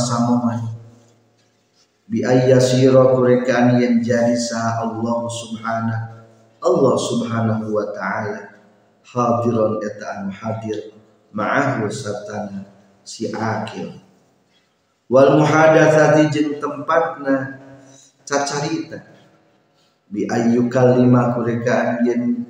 bi 2.09 2.25
ayyasira 2.25 3.13
kurekan 3.13 3.77
yang 3.77 4.01
jadi 4.01 4.33
sah 4.33 4.81
Allah 4.81 5.29
subhanahu 5.29 6.19
Allah 6.59 6.95
subhanahu 6.99 7.71
wa 7.71 7.87
ta'ala. 7.95 8.51
Hadiran 8.99 9.79
eta 9.81 10.21
anu 10.21 10.29
hadir 10.29 10.93
ma'ahu 11.31 11.87
satana 11.89 12.67
si 13.01 13.31
akil. 13.31 13.95
Wal 15.09 15.39
muhadatsati 15.39 16.29
jeung 16.29 16.61
tempatna 16.61 17.57
cacarita 18.27 19.01
bi 20.05 20.29
ayyu 20.29 20.69
kalima 20.69 21.33
kurekaan 21.33 22.05
yen 22.05 22.45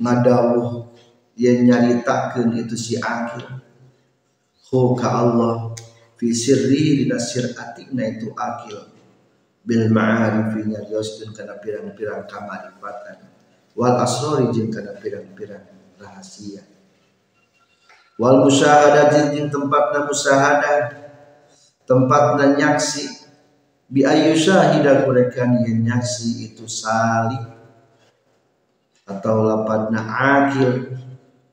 ngadawuh 0.00 0.90
yen 1.38 1.70
nyaritakeun 1.70 2.56
itu 2.58 2.74
si 2.74 2.94
akil. 2.98 3.62
Hu 4.72 4.98
Allah 5.06 5.70
fi 6.14 6.28
sirri 6.30 7.04
dina 7.04 7.18
siratina 7.18 8.02
itu 8.06 8.30
akil. 8.34 8.90
Bil 9.64 9.88
ma'arifi 9.88 10.68
nyarioskeun 10.68 11.32
kana 11.32 11.56
pirang-pirang 11.56 12.28
kamarifatan 12.28 13.32
wal 13.72 13.96
asrori 13.96 14.52
jeung 14.52 14.68
kana 14.68 14.92
pirang-pirang 15.00 15.64
rahasia. 15.96 16.62
Wal 18.20 18.44
musyahadati 18.44 19.32
jeung 19.32 19.48
tempatna 19.48 20.04
musyahadah 20.04 20.78
tempatna 21.88 22.60
nyaksi. 22.60 23.08
Bi 23.88 24.04
ayu 24.04 24.36
syahida 24.36 25.04
kurekan 25.08 25.64
yang 25.64 25.80
nyaksi 25.80 26.52
itu 26.52 26.68
salih 26.68 27.40
atau 29.08 29.44
lapadna 29.44 30.00
akil. 30.08 30.92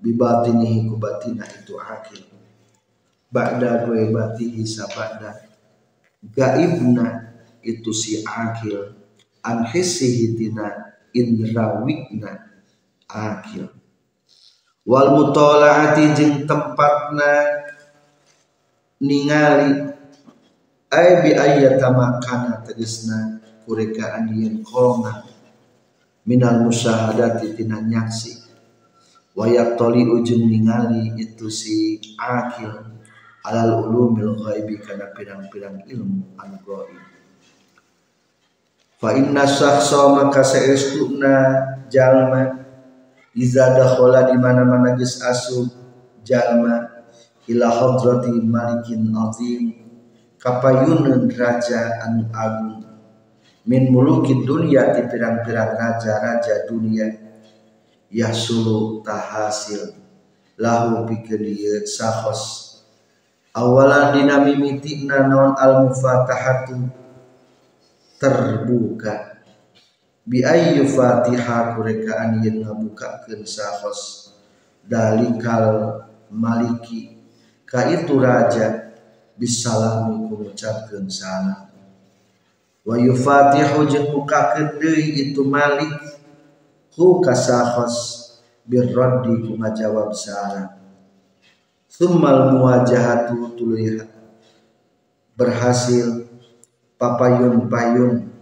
Bibatinihi 0.02 0.90
kubatina 0.90 1.46
itu 1.46 1.78
akil 1.78 2.31
ba'da 3.32 3.88
ghaibatihi 3.88 4.62
sabada 4.68 5.48
gaibna 6.36 7.34
itu 7.64 7.96
si 7.96 8.22
akil 8.28 9.00
an 9.42 9.66
hissihi 9.66 10.36
tina 10.36 10.92
indrawikna 11.16 12.52
akil 13.08 13.72
wal 14.84 15.16
mutolaati 15.16 16.04
jeung 16.14 16.44
tempatna 16.44 17.32
ningali. 19.00 19.90
Ay 20.92 21.24
bi 21.24 21.32
ayyatamakana 21.32 22.68
tegesna 22.68 23.40
kurekaan 23.64 24.28
yen 24.36 24.60
kolna 24.60 25.24
minal 26.28 26.68
musyahadati 26.68 27.56
tina 27.56 27.80
nyaksi. 27.80 28.44
Wayak 29.32 29.80
toli 29.80 30.04
ujung 30.04 30.52
ningali 30.52 31.16
itu 31.16 31.48
si 31.48 31.96
akil 32.20 32.91
alal 33.46 33.90
ulumil 33.90 34.38
ghaibi 34.38 34.78
kana 34.82 35.10
pirang-pirang 35.18 35.82
ilmu 35.90 36.38
anu 36.38 36.58
gaib 36.62 37.02
fa 39.02 39.10
inna 39.18 39.44
syakhsa 39.50 40.14
maka 40.14 40.46
saestuna 40.46 41.34
jalma 41.90 42.62
iza 43.34 43.74
dakhala 43.74 44.30
di 44.30 44.38
mana-mana 44.38 44.94
geus 44.94 45.22
asup 45.26 45.74
jalma 46.22 47.06
ila 47.50 47.68
hadrati 47.70 48.38
malikin 48.46 49.10
azim 49.10 49.82
kapayuneun 50.42 51.30
raja 51.38 52.02
anu 52.02 52.26
agung. 52.34 52.82
Min 53.62 53.94
muluki 53.94 54.42
dunia 54.42 54.90
di 54.90 55.06
pirang-pirang 55.06 55.78
raja-raja 55.78 56.66
dunia 56.66 57.14
yahsulu 58.10 59.06
tahasil 59.06 59.94
lahu 60.58 61.06
pikeun 61.06 61.46
ieu 61.46 61.86
sahos 61.86 62.71
awalan 63.52 64.16
dina 64.16 64.40
mimitina 64.44 65.28
naon 65.28 65.56
al 65.60 65.88
mufatahatu 65.88 66.88
terbuka. 68.16 69.44
Bi 70.22 70.46
ayyu 70.46 70.88
fatiha 70.88 71.76
kurekaan 71.76 72.40
yen 72.46 72.64
ngabukakeun 72.64 73.44
sahos. 73.44 74.32
Dalikal 74.86 76.06
maliki. 76.32 77.18
Ka 77.68 77.90
itu 77.90 78.22
raja. 78.22 78.94
Bisalami 79.36 80.30
mengucapkeun 80.30 81.10
salam. 81.10 81.74
Wa 82.86 82.96
yufatihu 82.98 83.90
jeung 83.90 84.14
bukakeun 84.14 84.78
deui 84.78 85.34
itu 85.34 85.42
malik. 85.42 85.98
Hu 86.94 87.24
kasahos 87.24 88.22
birraddi 88.68 89.48
ku 89.48 89.58
ngajawab 89.58 90.14
salam 90.14 90.81
summal 92.02 92.50
muwajahatu 92.58 93.54
tuluy 93.54 94.02
berhasil 95.38 96.26
papayun 96.98 97.70
payun. 97.70 98.34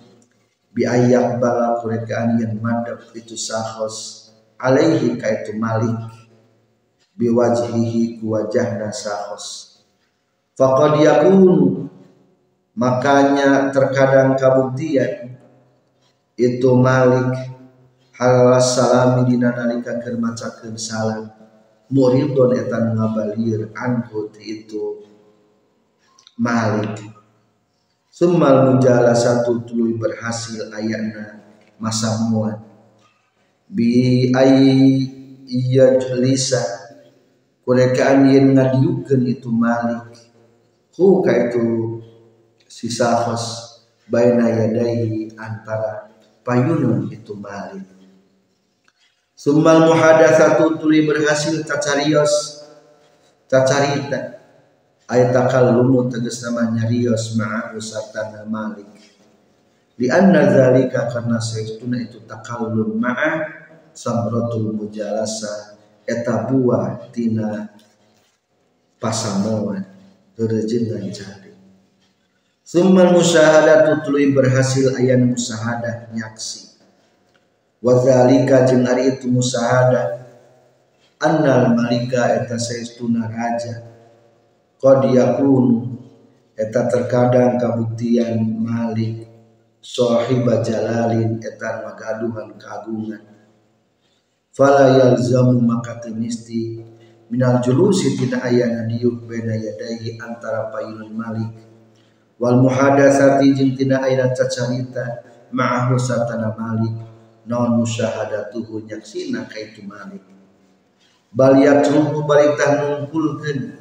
Bi 0.72 0.88
ayak 0.88 1.43
bala 1.43 1.76
kurekaan 1.84 2.39
yang 2.39 2.56
madap 2.63 3.12
itu 3.12 3.36
sahos. 3.36 4.32
Alaihi 4.56 5.19
kaitu 5.19 5.60
malik. 5.60 5.91
Biwajhihi 7.19 8.24
ku 8.24 8.32
wajahna 8.32 8.95
sahos. 8.95 9.76
Faqad 10.56 11.04
makanya 12.80 13.76
terkadang 13.76 14.39
kabuktian 14.39 15.36
itu 16.39 16.69
malik. 16.80 17.60
Halal 18.15 18.56
salami 18.63 19.36
dina 19.36 19.52
nalika 19.52 20.00
keur 20.00 20.15
macakeun 20.15 20.76
salam 20.80 21.39
muridun 21.89 22.54
etan 22.56 22.93
ngabalir 22.95 23.73
anhu 23.73 24.30
itu. 24.39 25.04
Malik. 26.39 27.04
Summal 28.08 28.71
mujala 28.73 29.12
satu 29.12 29.63
tuluy 29.67 29.97
berhasil 29.97 30.71
ayana 30.71 31.43
masa 31.82 32.30
muat. 32.30 32.60
Bi 33.69 34.28
ay 34.34 34.54
yajlisa 35.45 36.63
kurekaan 37.63 38.32
yen 38.32 38.56
ngadiukeun 38.56 39.23
itu 39.28 39.49
malik. 39.52 40.15
Hu 40.95 41.23
ka 41.23 41.32
itu 41.32 41.63
si 42.67 42.91
sahos 42.91 43.78
baina 44.10 44.47
yadai 44.52 45.32
antara 45.39 46.12
payunun 46.43 47.08
itu 47.13 47.34
malik 47.38 47.99
Summal 49.39 49.88
muhadatsatu 49.88 50.84
tuluy 50.84 51.08
berhasil 51.08 51.63
cacarios 51.63 52.60
cacarita 53.47 54.43
ay 55.08 55.32
takallumu 55.32 56.12
tegasna 56.12 56.67
nyarios 56.75 57.39
ma'ahu 57.39 57.80
sartana 57.80 58.43
malik. 58.43 58.91
Li 59.95 60.12
anna 60.12 60.43
zalika 60.43 61.08
karena 61.08 61.39
saestuna 61.39 62.04
itu 62.04 62.19
takallum 62.28 62.99
ma'a 62.99 63.47
samratul 63.95 64.75
mujalasa 64.75 65.80
eta 66.04 66.43
buah 66.52 67.08
tina 67.15 67.71
pasamoan 68.99 69.88
rerejengan 70.36 71.08
cari. 71.15 71.56
Summal 72.67 73.15
musyahadatu 73.15 74.04
tuluy 74.04 74.36
berhasil 74.36 74.99
ayan 74.99 75.32
musyahadah 75.32 76.12
nyaksi 76.12 76.69
wa 77.80 77.94
zalika 78.04 78.68
jeung 78.68 78.84
ari 78.84 79.15
itu 79.15 79.32
musyahadah 79.32 80.20
annal 81.20 81.76
malika 81.76 82.39
eta 82.39 82.56
saestuna 82.56 83.28
raja. 83.28 83.88
Qad 84.80 85.12
yakunu 85.12 86.00
eta 86.56 86.88
terkadang 86.88 87.60
kabuktian 87.60 88.39
malik 88.39 89.28
sahiba 89.84 90.63
jalalin 90.63 91.39
eta 91.44 91.84
magaduhan 91.84 92.56
kagungan. 92.56 93.24
Fala 94.56 94.96
yalzamu 94.96 95.60
maka 95.60 96.00
temisti 96.00 96.84
minal 97.28 97.60
julusi 97.60 98.15
tina 98.15 98.44
ayana 98.44 98.88
diuk 98.88 99.28
bena 99.28 99.56
yadai 99.56 100.15
antara 100.20 100.72
payun 100.72 101.12
malik. 101.12 101.52
Wal 102.39 102.63
muhadatsati 102.63 103.52
jeung 103.52 103.76
tina 103.76 104.00
ayana 104.00 104.32
cacarita 104.32 105.28
ma'ahu 105.52 106.00
satana 106.00 106.56
malik 106.56 107.09
non 107.50 107.82
musyahadatuhu 107.82 108.86
nyaksina 108.86 109.50
kaitu 109.50 109.82
malik. 109.82 110.22
Bal 111.34 111.58
yatruhu 111.58 112.22
baritah 112.30 112.86
nungkulkeun. 112.86 113.74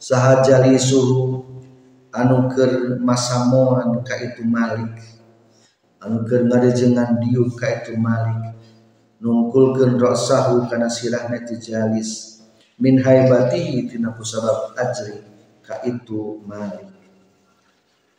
Sahajali 0.00 0.80
suhu 0.80 1.44
anu 2.10 2.48
masamoan 3.04 4.00
ka 4.00 4.16
itu 4.16 4.40
malik. 4.48 4.96
Anu 6.00 6.24
keur 6.24 6.48
ngadejengan 6.48 7.20
diuk 7.20 7.52
ka 7.60 7.84
itu 7.84 8.00
malik. 8.00 8.56
Nungkulkeun 9.20 10.00
rasahu 10.00 10.72
kana 10.72 10.88
sirahna 10.88 11.36
itu 11.44 11.60
jalis. 11.60 12.40
Min 12.80 12.96
haibatihi 12.96 13.92
tina 13.92 14.16
kusabab 14.16 14.72
ajri 14.72 15.20
ka 15.60 15.84
itu 15.84 16.40
malik. 16.48 16.88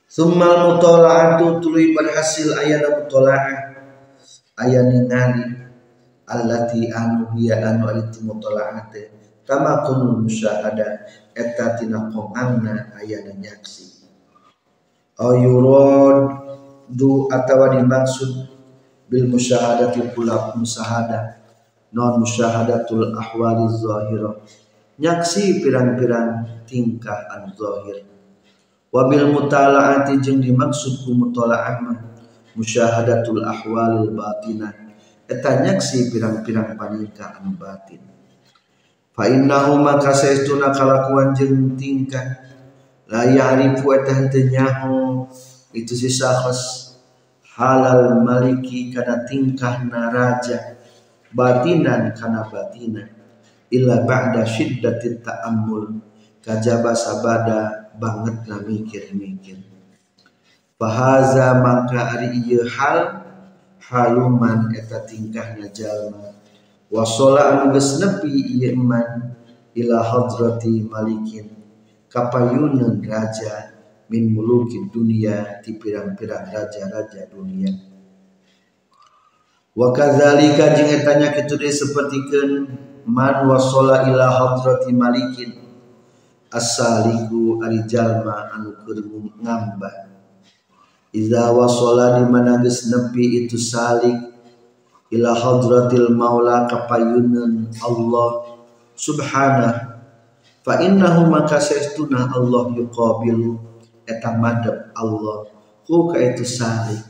Summal 0.06 0.78
mutola'atu 0.78 1.58
tuluy 1.58 1.98
berhasil 1.98 2.54
ayana 2.62 3.02
mutola'ah 3.02 3.73
ayana 4.58 4.90
ningali 4.90 5.46
allati 6.30 6.90
anu 6.94 7.34
hiya 7.36 7.60
anu 7.62 7.90
alitu 7.90 8.24
mutola'ate 8.24 9.12
kama 9.44 9.84
kunul 9.84 10.24
musyahada 10.24 11.04
eta 11.36 11.76
tina 11.76 12.08
qongangna 12.14 12.96
ayana 12.96 13.36
nyaksi. 13.36 14.08
Au 15.20 15.36
du 16.90 17.30
atawa 17.30 17.78
dimaksud 17.78 18.50
bil 19.10 19.26
musyahadati 19.30 20.14
pula 20.16 20.56
musyahada 20.58 21.44
non 21.94 22.24
musyahadatul 22.24 23.14
ahwali 23.14 23.70
zahira. 23.70 24.32
Nyaksi 24.94 25.62
pirang-pirang 25.62 26.64
tingkah 26.70 27.30
an 27.34 27.50
zahir 27.58 28.06
wabil 28.94 29.26
mutala'ati 29.34 30.22
jeung 30.22 30.38
dimaksud 30.38 31.02
ku 31.02 31.18
mutalaah 31.18 31.82
musyahadatul 32.54 33.42
ahwalil 33.42 34.14
batinah 34.14 34.84
eta 35.34 35.64
nyaksi 35.64 36.12
pirang-pirang 36.12 36.76
paningkah 36.78 37.42
anu 37.42 37.56
batin. 37.56 38.02
Fa 39.14 39.30
innahu 39.30 39.82
maka 39.82 40.14
saestuna 40.14 40.74
kalakuan 40.74 41.34
jeung 41.38 41.78
tingkah. 41.78 42.42
La 43.10 43.30
ya'rifu 43.30 43.94
eta 43.94 44.12
henteu 44.14 44.50
nyaho. 44.50 45.30
Itu 45.74 45.94
si 45.98 46.10
sahas 46.10 46.94
halal 47.58 48.22
maliki 48.22 48.94
kana 48.94 49.26
tingkahna 49.26 50.10
raja 50.14 50.78
batinan 51.34 52.14
kana 52.14 52.46
batina. 52.50 53.06
Illa 53.74 54.06
ba'da 54.06 54.46
syiddatit 54.46 55.26
ta'ammul. 55.26 55.98
Kajaba 56.44 56.92
sabada 56.92 57.90
banget 57.96 58.44
na 58.52 58.60
mikir-mikir 58.60 59.73
fahaza 60.84 61.64
maka 61.64 62.12
ari 62.12 62.44
ieu 62.44 62.68
hal 62.68 63.24
haluman 63.88 64.68
eta 64.76 65.08
tingkahna 65.08 65.72
jalma. 65.72 66.36
Wasola 66.92 67.56
anu 67.56 67.72
geus 67.72 68.04
nepi 68.04 68.28
ieu 68.60 68.76
iman 68.76 69.32
ila 69.80 70.04
hadrati 70.04 70.84
malikin 70.84 71.56
kapayunan 72.12 73.00
raja 73.00 73.80
min 74.12 74.36
muluki 74.36 74.92
dunia 74.92 75.64
ti 75.64 75.80
pirang-pirang 75.80 76.52
raja-raja 76.52 77.32
dunia. 77.32 77.72
Wa 79.72 79.96
kadzalika 79.96 80.76
jeung 80.76 80.92
eta 80.92 81.16
nya 81.16 81.32
kitu 81.32 81.56
deui 81.56 81.72
sapertikeun 81.72 82.52
man 83.08 83.48
wasola 83.48 84.04
ila 84.12 84.28
hadrati 84.28 84.92
malikin 84.92 85.64
as-saliku 86.52 87.64
ari 87.64 87.88
jalma 87.88 88.52
anu 88.52 88.76
keur 88.84 89.00
ngamba 89.42 90.13
iza 91.14 91.54
wasola 91.54 92.18
di 92.18 92.26
mana 92.26 92.58
geus 92.60 92.90
nepi 92.90 93.46
itu 93.46 93.56
salik 93.56 94.18
ila 95.14 95.32
hadratil 95.38 96.10
maula 96.10 96.66
kapayunan 96.66 97.70
Allah 97.86 98.58
subhanahu 98.98 99.94
fa 100.66 100.74
innahu 100.82 101.30
maka 101.30 101.62
saestuna 101.62 102.34
Allah 102.34 102.74
yuqabilu 102.74 103.62
eta 104.10 104.34
madab 104.42 104.90
Allah 104.98 105.48
ku 105.86 106.10
ka 106.10 106.18
itu 106.18 106.44
salik. 106.48 107.04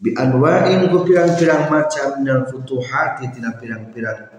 Bi 0.00 0.16
anwa'in 0.16 0.88
ku 0.88 1.04
pirang-pirang 1.04 1.68
macam 1.68 2.24
minal 2.24 2.48
futuhati 2.48 3.36
tina 3.36 3.52
pirang-pirang 3.52 4.32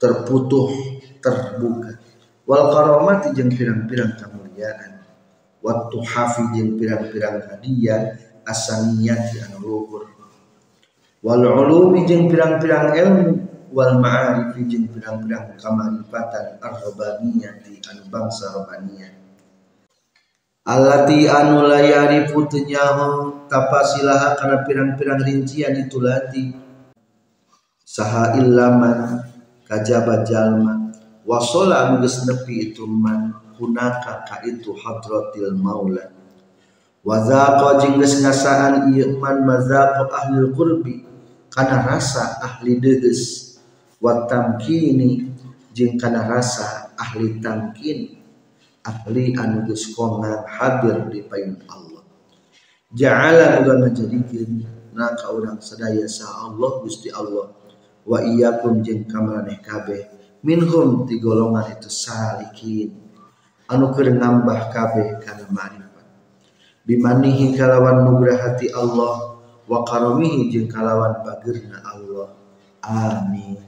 terputuh 0.00 0.72
terbuka. 1.20 2.00
Wal 2.48 2.72
karamati 2.72 3.36
jeung 3.36 3.52
pirang-pirang 3.52 4.16
kamuliaan 4.16 4.99
wa 5.60 5.86
tuhafi 5.92 6.56
jeung 6.56 6.80
pirang-pirang 6.80 7.44
hadiah 7.48 8.16
asaniyati 8.44 9.44
anu 9.44 9.58
luhur. 9.60 10.08
Wal 11.20 11.44
ulumi 11.44 12.08
jeung 12.08 12.32
pirang-pirang 12.32 12.96
ilmu 12.96 13.28
wal 13.76 14.00
ma'arif 14.00 14.56
jeung 14.66 14.88
pirang-pirang 14.88 15.56
kamarifatan 15.60 16.58
ar-rabbaniyah 16.64 17.60
di 17.60 17.76
anu 17.88 18.02
bangsa 18.08 18.50
Alati 20.60 21.24
anu 21.24 21.64
layari 21.64 22.28
putenyaho 22.28 23.48
tapasilaha 23.48 24.36
karena 24.36 24.60
pirang-pirang 24.64 25.20
rincian 25.24 25.72
itu 25.76 25.96
lati. 26.00 26.52
Saha 27.80 28.36
illaman 28.36 29.24
kajaba 29.64 30.20
jalma. 30.22 30.92
Wasola 31.24 31.88
anu 31.88 32.04
geus 32.04 32.28
nepi 32.28 32.70
itu 32.70 32.84
man 32.84 33.39
hunaka 33.60 34.24
ka 34.24 34.40
itu 34.48 34.72
hadratil 34.72 35.52
maula. 35.60 36.08
Wazaqa 37.04 37.76
jeung 37.84 38.00
geus 38.00 38.24
ngasaan 38.24 38.96
ieu 38.96 39.20
man 39.20 39.44
mazaqa 39.44 40.08
ahli 40.08 40.48
qurbi 40.56 41.04
kana 41.52 41.84
rasa 41.84 42.40
ahli 42.40 42.80
deus 42.80 43.56
wa 44.00 44.24
tamkini 44.24 45.28
jeung 45.76 46.00
kana 46.00 46.24
rasa 46.24 46.96
ahli 46.96 47.36
tamkin 47.44 48.16
ahli 48.80 49.36
anu 49.36 49.68
geus 49.68 49.92
kongan 49.92 50.48
hadir 50.48 51.12
di 51.12 51.20
payun 51.28 51.60
Allah. 51.68 52.04
Ja'ala 52.96 53.60
uga 53.60 53.84
ngajadikeun 53.84 54.64
na 54.96 55.12
ka 55.12 55.28
sadaya 55.60 56.08
sa 56.08 56.48
Allah 56.48 56.80
Gusti 56.80 57.12
Allah. 57.12 57.52
Wa 58.00 58.24
iyyakum 58.24 58.80
jeung 58.80 59.04
kamaneh 59.04 59.60
kabeh. 59.60 60.08
Minhum 60.40 61.04
ti 61.04 61.20
golongan 61.20 61.68
itu 61.68 61.92
salikin 61.92 63.09
anu 63.70 63.94
keur 63.94 64.10
nambah 64.10 64.74
kabeh 64.74 65.22
kana 65.22 65.46
ma'rifat. 65.48 66.06
Bimanihi 66.82 67.54
kalawan 67.54 68.02
nugrahati 68.02 68.74
Allah 68.74 69.38
wa 69.70 69.86
karamihi 69.86 70.50
jeung 70.50 70.66
kalawan 70.66 71.22
pagerna 71.22 71.78
Allah. 71.86 72.34
Amin. 72.82 73.62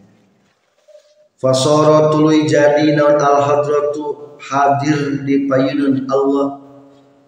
Fasara 1.38 2.10
tuluy 2.10 2.50
jadi 2.50 2.98
naon 2.98 3.18
al 3.18 3.38
hadratu 3.46 4.34
hadir 4.42 5.22
di 5.22 5.46
payunun 5.46 6.10
Allah. 6.10 6.58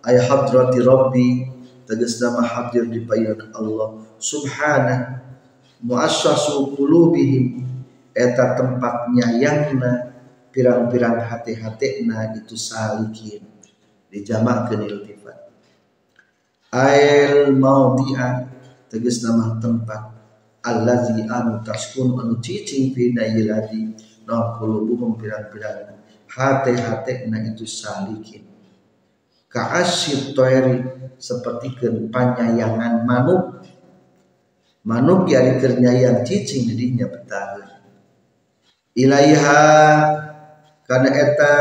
Ay 0.02 0.18
hadrati 0.18 0.82
rabbi 0.82 1.46
tegas 1.86 2.18
nama 2.18 2.42
hadir 2.42 2.90
di 2.90 3.06
payunun 3.06 3.54
Allah. 3.54 4.02
Subhana 4.18 5.22
muassasu 5.78 6.74
qulubihim 6.74 7.62
eta 8.14 8.54
tempatnya 8.54 9.34
yangna 9.38 10.13
pirang-pirang 10.54 11.18
hati-hatina 11.26 12.38
itu 12.38 12.54
salikin. 12.54 13.42
Dijamakeun 14.14 14.86
iltifat 14.86 15.44
ail 16.74 17.54
maudhi'a 17.54 18.50
tegas 18.90 19.22
nama 19.22 19.58
tempat. 19.62 20.10
Allazi 20.64 21.28
anu 21.28 21.60
taskun 21.60 22.16
anu 22.16 22.40
cicing 22.40 22.96
fi 22.96 23.12
nayyiladi 23.12 23.92
naon 24.24 24.56
qulubuhum 24.56 25.20
pirang-pirang 25.20 26.00
hate-hate 26.24 27.28
na 27.28 27.38
itu 27.44 27.68
salikin. 27.68 28.48
Kaasyid 29.52 30.34
toeri 30.34 30.82
seperti 31.20 31.78
panyayangan 32.10 33.06
manuk. 33.06 33.62
Manuk 34.88 35.28
yari 35.28 35.60
yang 35.84 36.24
cicing 36.24 36.68
dirinya 36.68 37.08
betah 37.08 37.64
ilaiha 38.94 39.60
karena 40.84 41.10
eta 41.12 41.54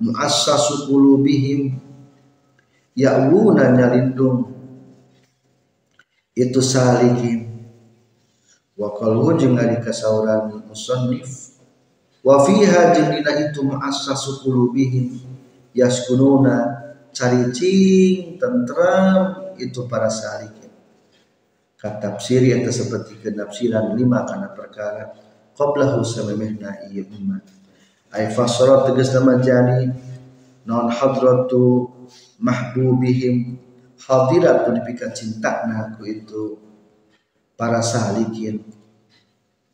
muassasu 0.00 0.88
qulubihim 0.88 1.76
ya'luna 2.96 3.72
nyalindung. 3.76 4.50
Itu 6.32 6.64
salikin 6.64 7.68
wa 8.72 8.96
qalhu 8.96 9.36
jeung 9.36 9.60
ari 9.60 9.76
kasauran 9.84 10.64
musannif. 10.64 11.60
Wa 12.24 12.40
fiha 12.40 12.96
jeung 12.96 13.12
dina 13.12 13.32
itu 13.36 13.60
ma'assasu 13.68 14.40
qulubihim 14.40 15.20
yaskununa 15.76 16.80
caricing 17.12 18.40
tentram 18.40 19.52
itu 19.60 19.84
para 19.84 20.08
salikin 20.08 20.72
katafsir 21.76 22.40
yang 22.40 22.64
seperti 22.72 23.20
kenafsiran 23.20 23.92
lima 23.92 24.24
karena 24.24 24.48
perkara. 24.56 25.12
Qablahu 25.52 26.00
samemehna 26.00 26.88
iya 26.88 27.04
umat 27.12 27.44
ay 28.12 28.28
fasara 28.28 28.84
tegas 28.84 29.10
nama 29.16 29.40
jadi 29.40 29.88
non 30.68 30.92
hadratu 30.92 31.88
mahbubihim. 32.38 33.58
Hadiratu 34.02 34.74
dipika 34.74 35.14
cinta 35.14 35.62
ku 35.94 36.02
itu 36.02 36.58
para 37.54 37.78
salikin. 37.78 38.66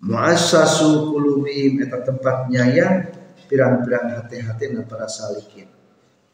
Muassasu 0.05 1.11
qulubihim 1.11 1.81
eta 1.81 2.05
tempatnya 2.05 2.69
yang 2.69 3.09
pirang-pirang 3.49 4.21
hati-hati 4.21 4.77
na 4.77 4.85
para 4.85 5.09
salikin. 5.09 5.73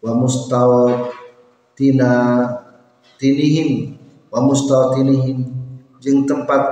Wa 0.03 0.11
tina 1.79 2.13
tinihim 3.19 3.95
wa 4.31 4.43
tinihim 4.95 5.39
jeung 6.03 6.27
tempat 6.27 6.63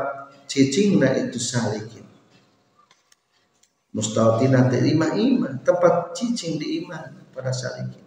cicingna 0.50 1.14
itu 1.16 1.38
salikin 1.38 1.91
mustawatina 3.92 4.72
teh 4.72 4.80
imah 4.88 5.12
imah 5.20 5.60
tempat 5.60 6.16
cicing 6.16 6.56
di 6.56 6.80
iman 6.82 7.28
para 7.32 7.52
salikin. 7.52 8.00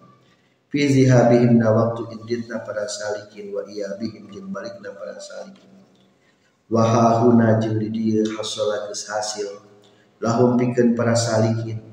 Fi 0.66 0.82
zihabihim 0.92 1.62
na 1.62 1.72
waktu 1.72 2.10
inditna 2.18 2.60
para 2.66 2.90
salikin 2.90 3.54
wa 3.54 3.64
iyabihim 3.64 4.28
jeung 4.34 4.50
balikna 4.50 4.92
para 4.98 5.22
salikin. 5.22 5.70
Wahahuna 6.68 7.62
jeung 7.62 7.78
di 7.78 7.94
dieu 7.94 8.26
hasala 8.34 8.90
geus 8.90 9.06
hasil. 9.06 9.62
Lahum 10.18 10.58
pikeun 10.58 10.98
para 10.98 11.14
salikin. 11.14 11.86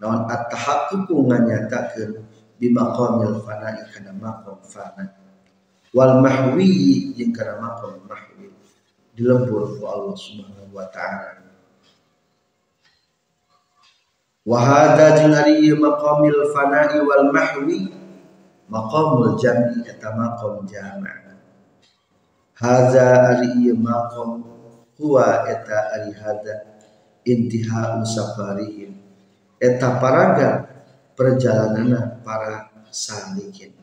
Naon 0.00 0.24
at-tahaqququ 0.24 1.12
nganyatakeun 1.12 2.24
bi 2.56 2.72
maqamil 2.72 3.44
fana'i 3.44 3.84
kana 3.92 4.16
maqam 4.16 4.56
fana. 4.64 5.12
Wal 5.92 6.24
mahwi 6.24 7.12
jeung 7.12 7.36
kana 7.36 7.60
maqam 7.60 8.08
mahwi. 8.08 8.48
Dilebur 9.14 9.78
ku 9.78 9.84
Allah 9.84 10.16
Subhanahu 10.16 10.74
wa 10.74 10.88
taala 10.90 11.43
wa 14.44 14.58
hadza 14.60 15.16
jeung 15.20 15.32
ari 15.32 15.72
maqamil 15.72 16.52
fana'i 16.52 17.00
wal 17.00 17.32
mahwi 17.32 17.88
maqamul 18.68 19.36
jam'i 19.40 19.84
eta 19.88 20.12
maqam 20.12 20.64
jama' 20.68 21.24
Haza 22.54 23.34
ari 23.34 23.74
maqam 23.74 24.46
huwa 24.94 25.42
eta 25.50 25.90
ari 25.90 26.14
hada 26.14 26.70
intiha 27.26 27.98
safarihim 28.06 28.94
eta 29.58 29.98
paraga 29.98 30.70
perjalanan 31.18 32.22
para 32.22 32.70
salikin 32.94 33.74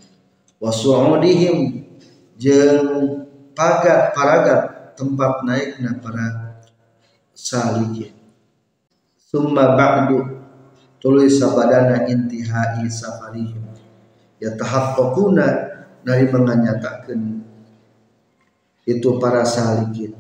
wa 0.55 0.72
su'udihim 0.72 1.84
jeung 2.39 3.28
pagat 3.51 4.16
paraga 4.16 4.55
tempat 4.95 5.43
naikna 5.43 5.99
para 5.99 6.55
salikin 7.36 8.16
summa 9.20 9.76
ba'du 9.76 10.40
tulis 11.02 11.41
sabadana 11.41 12.06
intihai 12.06 12.86
safarihim. 12.86 13.66
Yatahaqqaquna 14.38 15.45
dari 16.06 16.30
menganyatakan 16.30 17.41
itu 18.86 19.10
para 19.18 19.45
salikin. 19.45 20.18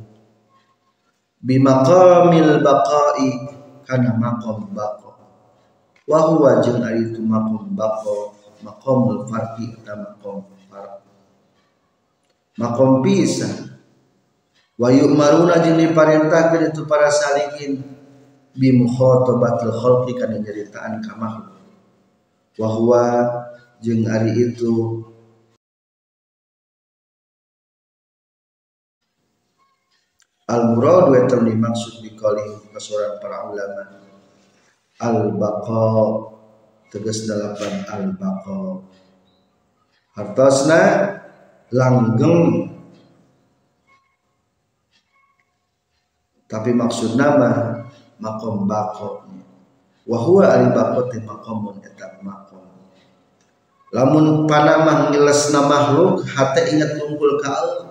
Bimaqamil 1.41 2.61
baqai 2.61 3.29
kana 3.85 4.13
maqam 4.17 4.69
baqa. 4.73 5.09
Wa 6.05 6.19
huwa 6.29 6.61
jeung 6.61 6.81
ari 6.85 7.13
itu 7.13 7.21
maqam 7.21 7.73
baqa 7.73 8.37
maqamul 8.61 9.25
farqi 9.25 9.73
atau 9.81 9.97
maqam 10.05 10.37
farq. 10.69 11.01
Maqam 12.61 13.01
pisah 13.01 13.73
wa 14.77 14.93
yu'maruna 14.93 15.65
jeung 15.65 15.81
diparentahkeun 15.81 16.73
itu 16.73 16.85
para 16.85 17.09
salikin 17.09 17.81
bi 18.51 18.69
mukhatabatil 18.75 19.73
khalqi 19.75 20.11
kana 20.19 20.37
nyeritaan 20.39 20.99
ka 20.99 21.15
makhluk. 21.15 21.55
Wa 22.59 22.67
huwa 22.67 23.05
jeung 23.79 24.03
ari 24.05 24.51
itu 24.51 25.01
al 30.51 30.75
murad 30.75 31.09
wa 31.09 31.15
yang 31.15 31.47
dimaksud 31.47 32.03
di 32.03 32.11
kali 32.13 32.43
kesuran 32.75 33.17
para 33.23 33.47
ulama. 33.47 34.03
Al 35.01 35.33
baqa 35.33 35.89
tegas 36.91 37.25
dalapan 37.25 37.87
al 37.87 38.05
baqa 38.19 38.83
hartosna 40.13 40.81
langgeng. 41.71 42.67
Tapi 46.51 46.75
maksud 46.75 47.15
nama 47.15 47.80
makom 48.21 48.69
bako 48.69 49.25
wahua 50.05 50.55
ali 50.55 50.69
bako 50.69 51.09
te 51.09 51.17
makomun 51.25 51.81
etak 51.81 52.21
makom. 52.21 52.61
Lamun 53.91 54.47
panamah 54.47 55.11
ngiles 55.11 55.51
nama 55.51 55.67
makhluk 55.67 56.23
hati 56.23 56.77
ingat 56.77 56.95
tunggul 56.95 57.41
ka 57.43 57.49
Allah. 57.51 57.89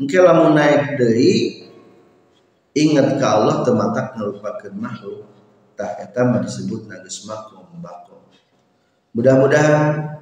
Mungkin 0.00 0.20
lamun 0.26 0.58
naik 0.58 0.98
dari 0.98 1.60
ingat 2.74 3.18
ke 3.18 3.26
Allah 3.26 3.66
tematak 3.66 4.14
ngelupakeun 4.14 4.74
makhluk 4.78 5.26
tak 5.74 5.96
eta 5.96 6.22
mah 6.28 6.44
disebut 6.44 6.86
nagis 6.86 7.24
makom 7.26 7.66
bako 7.80 8.20
mudah-mudahan 9.16 10.20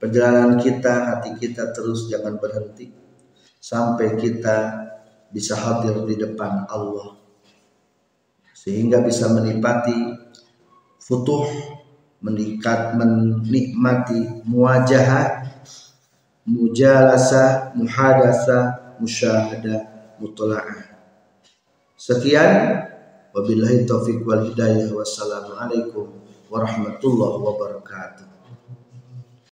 perjalanan 0.00 0.56
kita 0.56 1.12
hati 1.12 1.34
kita 1.36 1.74
terus 1.76 2.08
jangan 2.08 2.40
berhenti 2.40 2.88
sampai 3.58 4.16
kita 4.16 4.86
bisa 5.28 5.58
hadir 5.58 5.98
di 6.06 6.14
depan 6.14 6.64
Allah 6.70 7.18
sehingga 8.64 9.04
bisa 9.04 9.28
menikmati 9.28 10.16
futuh 10.96 11.44
menikat 12.24 12.96
menikmati 12.96 14.40
muwajahah 14.48 15.52
mujalasa 16.48 17.76
muhadasa 17.76 18.96
musyahadah 18.96 19.84
mutola'ah 20.16 20.94
sekian. 22.00 22.84
Wabillahi 23.34 23.82
taufiq 23.82 24.22
wal 24.22 24.46
hidayah. 24.46 24.94
Wassalamualaikum 24.94 26.06
warahmatullahi 26.46 27.42
wabarakatuh 27.42 28.33